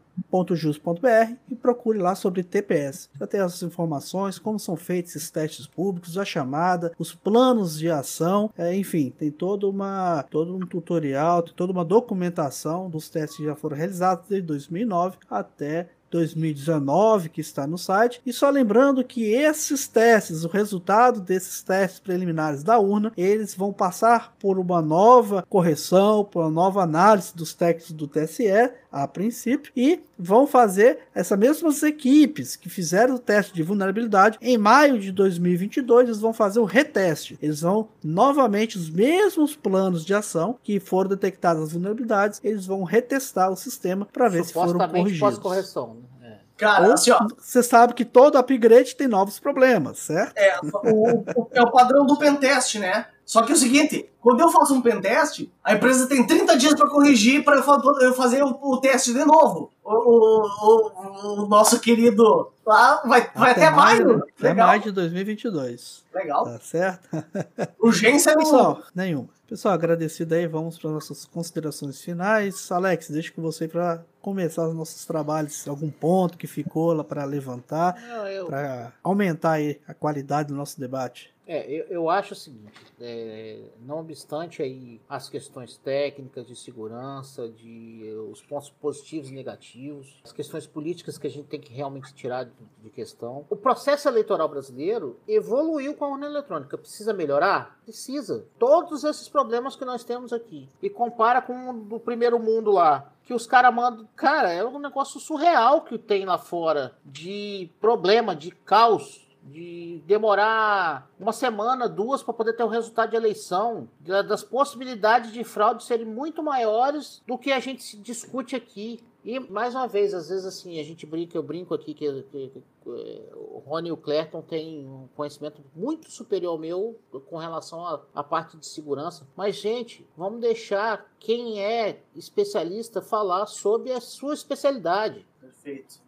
[0.55, 3.11] .jus.br e procure lá sobre TPS.
[3.18, 7.90] Já tem as informações, como são feitos esses testes públicos, a chamada, os planos de
[7.90, 13.44] ação, é, enfim, tem toda uma, todo um tutorial, toda uma documentação dos testes que
[13.44, 18.20] já foram realizados desde 2009 até 2019 que está no site.
[18.24, 23.72] E só lembrando que esses testes, o resultado desses testes preliminares da urna, eles vão
[23.72, 28.46] passar por uma nova correção, por uma nova análise dos textos do TSE
[28.91, 34.57] a princípio e vão fazer essas mesmas equipes que fizeram o teste de vulnerabilidade em
[34.57, 37.39] maio de 2022, eles vão fazer o reteste.
[37.43, 42.84] Eles vão novamente os mesmos planos de ação que foram detectadas as vulnerabilidades, eles vão
[42.84, 45.20] retestar o sistema para ver se foram corrigidos.
[45.20, 45.97] pós-correção.
[46.20, 46.28] Né?
[46.30, 46.37] É.
[46.57, 47.26] Cara, assim, ó.
[47.39, 50.37] Você sabe que todo upgrade tem novos problemas, certo?
[50.37, 53.07] É, o, o, é o padrão do pentest, né?
[53.26, 56.74] Só que é o seguinte, quando eu faço um pentest, a empresa tem 30 dias
[56.74, 59.72] para corrigir para eu fazer o, o, teste de novo.
[59.84, 64.18] O, o, o nosso querido lá vai, vai até, até maio.
[64.18, 64.22] Né?
[64.38, 66.04] Até maio de 2022.
[66.14, 66.44] Legal.
[66.44, 67.08] Tá certo?
[67.82, 69.28] Urgência Pessoal, nenhuma.
[69.48, 70.46] Pessoal, agradecido aí.
[70.46, 72.70] Vamos para nossas considerações finais.
[72.70, 75.66] Alex, deixo com você para começar os nossos trabalhos.
[75.66, 77.96] Algum ponto que ficou lá para levantar,
[78.28, 78.46] eu...
[78.46, 81.36] para aumentar aí a qualidade do nosso debate.
[81.47, 87.49] É, eu, eu acho o seguinte, é, não obstante aí as questões técnicas de segurança,
[87.49, 92.12] de os pontos positivos e negativos, as questões políticas que a gente tem que realmente
[92.14, 96.76] tirar de, de questão, o processo eleitoral brasileiro evoluiu com a urna eletrônica.
[96.76, 97.78] Precisa melhorar?
[97.84, 98.44] Precisa.
[98.59, 100.68] Todos esses problemas que nós temos aqui.
[100.82, 104.09] E compara com o do primeiro mundo lá, que os caras mandam.
[104.16, 111.11] Cara, é um negócio surreal que tem lá fora de problema, de caos de demorar
[111.18, 116.07] uma semana, duas para poder ter o resultado de eleição, das possibilidades de fraude serem
[116.07, 119.01] muito maiores do que a gente discute aqui.
[119.24, 122.53] E mais uma vez, às vezes assim, a gente brinca, eu brinco aqui que, que,
[122.82, 126.97] que o Rony e o Clerton têm um conhecimento muito superior ao meu
[127.28, 127.84] com relação
[128.14, 129.26] à parte de segurança.
[129.36, 135.26] Mas, gente, vamos deixar quem é especialista falar sobre a sua especialidade.
[135.40, 136.05] Perfeito.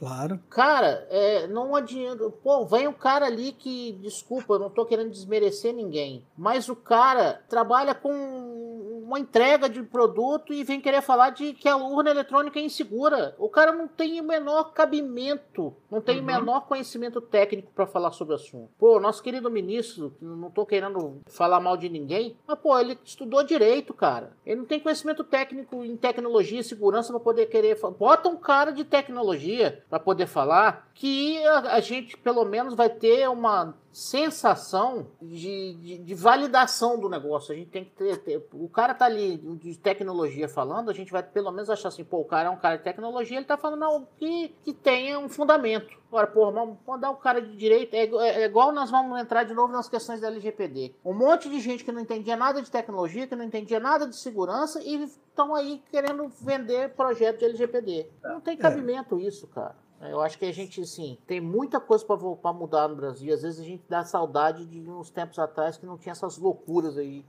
[0.00, 0.40] Claro.
[0.48, 2.30] Cara, é, não adianta.
[2.30, 6.74] Pô, vem um cara ali que, desculpa, eu não tô querendo desmerecer ninguém, mas o
[6.74, 12.10] cara trabalha com uma entrega de produto e vem querer falar de que a urna
[12.10, 13.34] eletrônica é insegura.
[13.38, 16.22] O cara não tem o menor cabimento, não tem uhum.
[16.22, 18.70] o menor conhecimento técnico para falar sobre o assunto.
[18.78, 23.42] Pô, nosso querido ministro, não tô querendo falar mal de ninguém, mas pô, ele estudou
[23.42, 24.32] direito, cara.
[24.46, 27.76] Ele não tem conhecimento técnico em tecnologia e segurança para poder querer.
[27.98, 32.88] Bota um cara de tecnologia para poder falar que a, a gente pelo menos vai
[32.88, 37.52] ter uma sensação de, de, de, validação do negócio.
[37.52, 41.10] A gente tem que ter, ter, O cara tá ali de tecnologia falando, a gente
[41.10, 43.56] vai pelo menos achar assim, pô, o cara é um cara de tecnologia, ele tá
[43.56, 45.98] falando algo que, que tenha um fundamento.
[46.08, 47.94] Agora, pô, vamos mandar o cara de direito.
[47.94, 50.94] É, é, é, igual nós vamos entrar de novo nas questões da LGPD.
[51.04, 54.16] Um monte de gente que não entendia nada de tecnologia, que não entendia nada de
[54.16, 58.06] segurança e estão aí querendo vender projeto de LGPD.
[58.24, 58.56] Não tem é.
[58.56, 59.76] cabimento isso, cara.
[60.08, 63.34] Eu acho que a gente, assim, tem muita coisa para mudar no Brasil.
[63.34, 66.96] Às vezes a gente dá saudade de uns tempos atrás que não tinha essas loucuras
[66.96, 67.24] aí.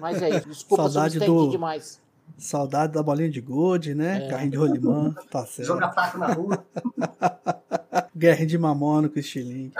[0.00, 0.48] Mas é isso.
[0.48, 1.50] Desculpa saudade eu do...
[1.50, 2.00] demais.
[2.36, 4.26] Saudade da bolinha de gude, né?
[4.26, 4.28] É.
[4.28, 5.68] Carrinho de rolimã, tá certo.
[5.68, 6.64] Joga taco na rua.
[8.14, 9.74] Guerra de mamona com estilingue.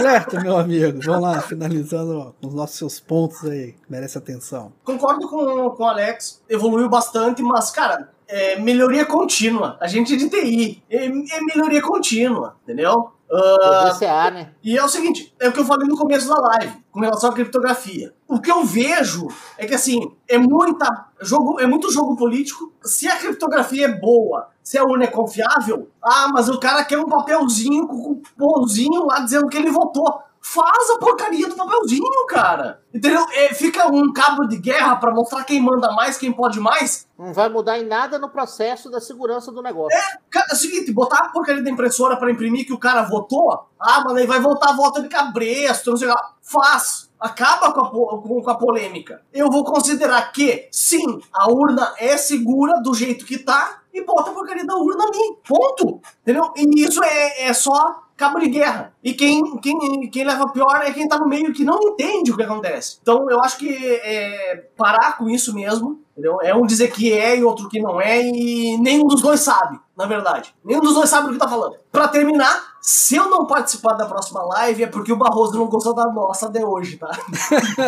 [0.00, 0.98] Certo, meu amigo.
[1.04, 3.76] Vamos lá, finalizando com os nossos seus pontos aí.
[3.88, 4.72] Merece atenção.
[4.82, 6.42] Concordo com, com o Alex.
[6.48, 9.76] Evoluiu bastante, mas, cara, é melhoria contínua.
[9.78, 10.82] A gente é de TI.
[10.88, 13.10] É, é melhoria contínua, entendeu?
[13.30, 14.52] Uh, né?
[14.62, 17.30] E é o seguinte, é o que eu falei no começo da live, com relação
[17.30, 18.12] à criptografia.
[18.28, 22.72] O que eu vejo é que assim, é muita jogo, é muito jogo político.
[22.82, 26.98] Se a criptografia é boa, se a urna é confiável, ah, mas o cara quer
[26.98, 30.20] um papelzinho com um pãozinho lá dizendo que ele votou.
[30.44, 32.82] Faz a porcaria do papelzinho, cara.
[32.92, 33.24] Entendeu?
[33.32, 37.06] É, fica um cabo de guerra para mostrar quem manda mais, quem pode mais.
[37.16, 39.96] Não vai mudar em nada no processo da segurança do negócio.
[39.96, 43.02] É, cara, é o seguinte, botar a porcaria da impressora para imprimir que o cara
[43.02, 46.34] votou, ah, mas aí vai voltar a volta de cabresto, não sei lá.
[46.42, 47.08] Faz.
[47.20, 49.22] Acaba com a, com, a polêmica.
[49.32, 54.30] Eu vou considerar que, sim, a urna é segura do jeito que tá e bota
[54.30, 55.36] a porcaria da urna ali.
[55.46, 56.00] Ponto.
[56.20, 56.52] Entendeu?
[56.56, 58.94] E isso é, é só cabo de guerra.
[59.02, 62.36] E quem, quem, quem leva pior é quem tá no meio que não entende o
[62.36, 62.98] que acontece.
[63.02, 66.00] Então eu acho que é parar com isso mesmo.
[66.12, 66.38] Entendeu?
[66.42, 69.80] É um dizer que é e outro que não é, e nenhum dos dois sabe,
[69.96, 70.54] na verdade.
[70.62, 71.74] Nenhum dos dois sabe o que tá falando.
[71.90, 75.94] Para terminar, se eu não participar da próxima live é porque o Barroso não gostou
[75.94, 77.08] da nossa de hoje, tá?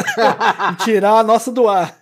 [0.82, 1.98] Tirar a nossa do ar.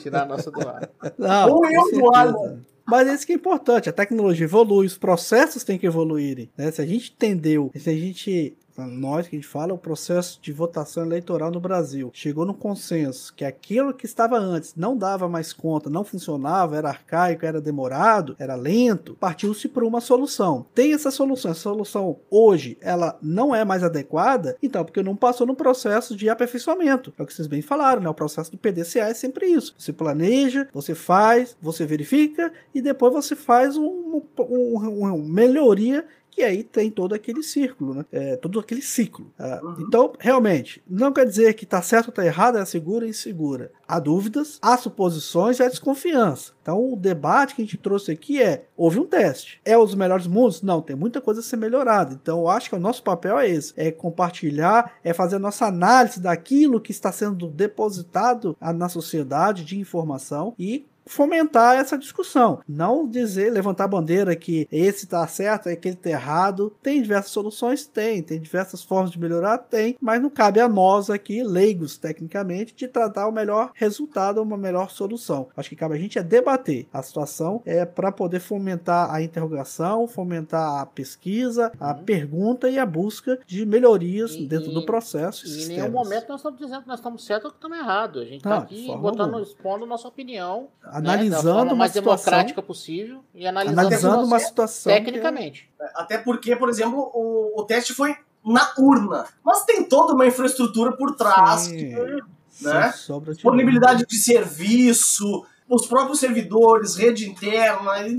[0.00, 0.88] Tirar a nossa do ar.
[1.18, 2.64] Não, Ou eu do ar, mano.
[2.88, 6.48] Mas isso que é importante, a tecnologia evolui, os processos têm que evoluírem.
[6.56, 6.70] Né?
[6.70, 10.52] Se a gente entendeu, se a gente nós que a gente fala, o processo de
[10.52, 15.52] votação eleitoral no Brasil chegou no consenso que aquilo que estava antes não dava mais
[15.52, 20.66] conta, não funcionava, era arcaico, era demorado, era lento, partiu-se para uma solução.
[20.74, 25.46] Tem essa solução, essa solução hoje ela não é mais adequada, então porque não passou
[25.46, 27.12] no processo de aperfeiçoamento.
[27.18, 28.08] É o que vocês bem falaram, né?
[28.08, 29.74] O processo do PDCA é sempre isso.
[29.78, 36.04] Você planeja, você faz, você verifica e depois você faz um, um, uma melhoria
[36.36, 38.04] e aí tem todo aquele círculo, né?
[38.12, 39.32] É, todo aquele ciclo.
[39.38, 39.76] Ah, uhum.
[39.80, 43.72] Então, realmente, não quer dizer que está certo ou está errado, é segura e insegura.
[43.86, 46.52] Há dúvidas, há suposições e há desconfiança.
[46.62, 49.60] Então, o debate que a gente trouxe aqui é: houve um teste.
[49.64, 50.62] É os melhores mundos?
[50.62, 52.14] Não, tem muita coisa a ser melhorada.
[52.14, 55.66] Então, eu acho que o nosso papel é esse: é compartilhar, é fazer a nossa
[55.66, 62.60] análise daquilo que está sendo depositado na sociedade de informação e fomentar essa discussão.
[62.68, 66.72] Não dizer, levantar a bandeira que esse está certo, aquele está errado.
[66.82, 67.86] Tem diversas soluções?
[67.86, 68.22] Tem.
[68.22, 69.58] Tem diversas formas de melhorar?
[69.58, 69.96] Tem.
[70.00, 74.90] Mas não cabe a nós aqui, leigos tecnicamente, de tratar o melhor resultado, uma melhor
[74.90, 75.48] solução.
[75.56, 80.06] Acho que cabe a gente é debater a situação é para poder fomentar a interrogação,
[80.06, 82.04] fomentar a pesquisa, a uhum.
[82.04, 85.46] pergunta e a busca de melhorias e, dentro e, do processo.
[85.46, 88.22] E em nenhum momento nós estamos dizendo que nós estamos certos ou que estamos errados.
[88.22, 90.68] A gente está aqui botando, expondo nossa opinião
[90.98, 95.70] analisando né, mais situação, democrática possível e analisando, analisando uma situação tecnicamente.
[95.80, 95.90] É...
[95.94, 100.92] Até porque, por exemplo, o, o teste foi na urna, mas tem toda uma infraestrutura
[100.92, 101.76] por trás, Sim.
[101.76, 102.92] que, né?
[103.26, 108.06] disponibilidade de serviço, os próprios servidores, rede interna.
[108.06, 108.16] E,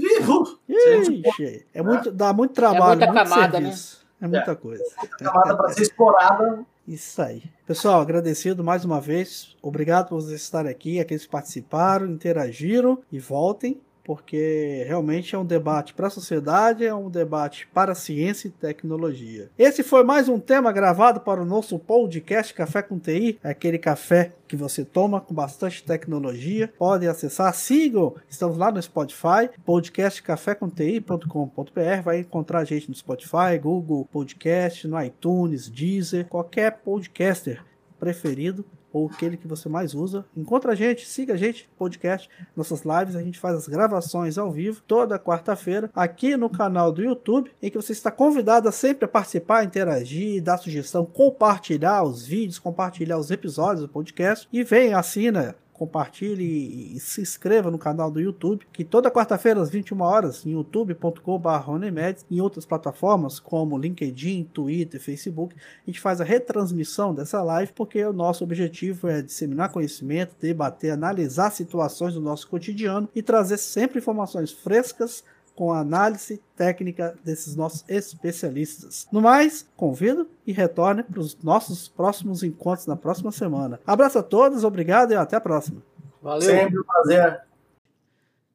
[0.68, 3.66] Ixi, é muito, dá muito trabalho, é muita muito camada, né?
[3.68, 3.98] serviço.
[3.98, 4.00] né?
[4.22, 4.84] É muita é, coisa.
[4.98, 6.66] Muita camada para ser explorada.
[6.90, 7.44] Isso aí.
[7.68, 9.56] Pessoal, agradecido mais uma vez.
[9.62, 13.80] Obrigado por vocês estarem aqui, aqueles que participaram, interagiram e voltem
[14.10, 19.51] porque realmente é um debate para a sociedade, é um debate para ciência e tecnologia.
[19.55, 24.32] Esse foi mais um tema gravado para o nosso podcast Café com TI, aquele café
[24.47, 26.74] que você toma com bastante tecnologia.
[26.76, 33.60] Podem acessar, sigam, estamos lá no Spotify, podcast cafécomti.com.br, vai encontrar a gente no Spotify,
[33.62, 37.64] Google Podcast, no iTunes, Deezer, qualquer podcaster
[37.99, 40.26] preferido ou aquele que você mais usa.
[40.36, 44.52] Encontra a gente, siga a gente, podcast, nossas lives, a gente faz as gravações ao
[44.52, 49.06] vivo toda quarta-feira aqui no canal do YouTube, em que você está convidado a sempre
[49.06, 54.48] a participar, interagir, dar sugestão, compartilhar os vídeos, compartilhar os episódios do podcast.
[54.52, 59.70] E vem, assina compartilhe e se inscreva no canal do YouTube, que toda quarta-feira às
[59.70, 66.26] 21 horas em youtube.com.br em outras plataformas como LinkedIn, Twitter, Facebook, a gente faz a
[66.26, 72.50] retransmissão dessa live porque o nosso objetivo é disseminar conhecimento, debater, analisar situações do nosso
[72.50, 75.24] cotidiano e trazer sempre informações frescas
[75.60, 79.05] com a análise técnica desses nossos especialistas.
[79.12, 83.78] No mais, convido e retorne para os nossos próximos encontros na próxima semana.
[83.86, 85.84] Abraço a todos, obrigado e até a próxima.
[86.22, 86.49] Valeu.
[86.49, 87.41] Sempre um prazer.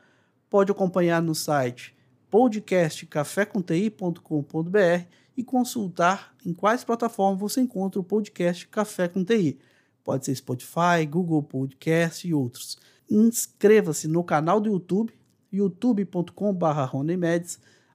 [0.50, 1.96] pode acompanhar no site
[2.28, 9.58] podcastcaféconti.com.br e consultar em quais plataformas você encontra o podcast Café com TI.
[10.02, 12.76] Pode ser Spotify, Google Podcast e outros.
[13.08, 15.14] Inscreva-se no canal do YouTube,
[15.52, 16.96] youtube.com.br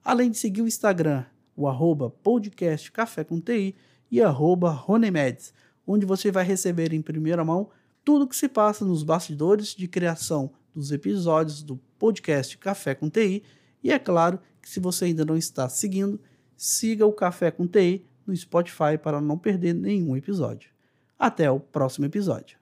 [0.02, 2.10] além de seguir o Instagram, o arroba
[4.10, 5.52] e arroba Ronemedes,
[5.86, 7.68] onde você vai receber em primeira mão
[8.04, 13.08] tudo o que se passa nos bastidores de criação dos episódios do podcast Café com
[13.08, 13.42] TI.
[13.82, 16.20] E é claro que se você ainda não está seguindo,
[16.56, 20.70] siga o Café com TI no Spotify para não perder nenhum episódio.
[21.18, 22.58] Até o próximo episódio.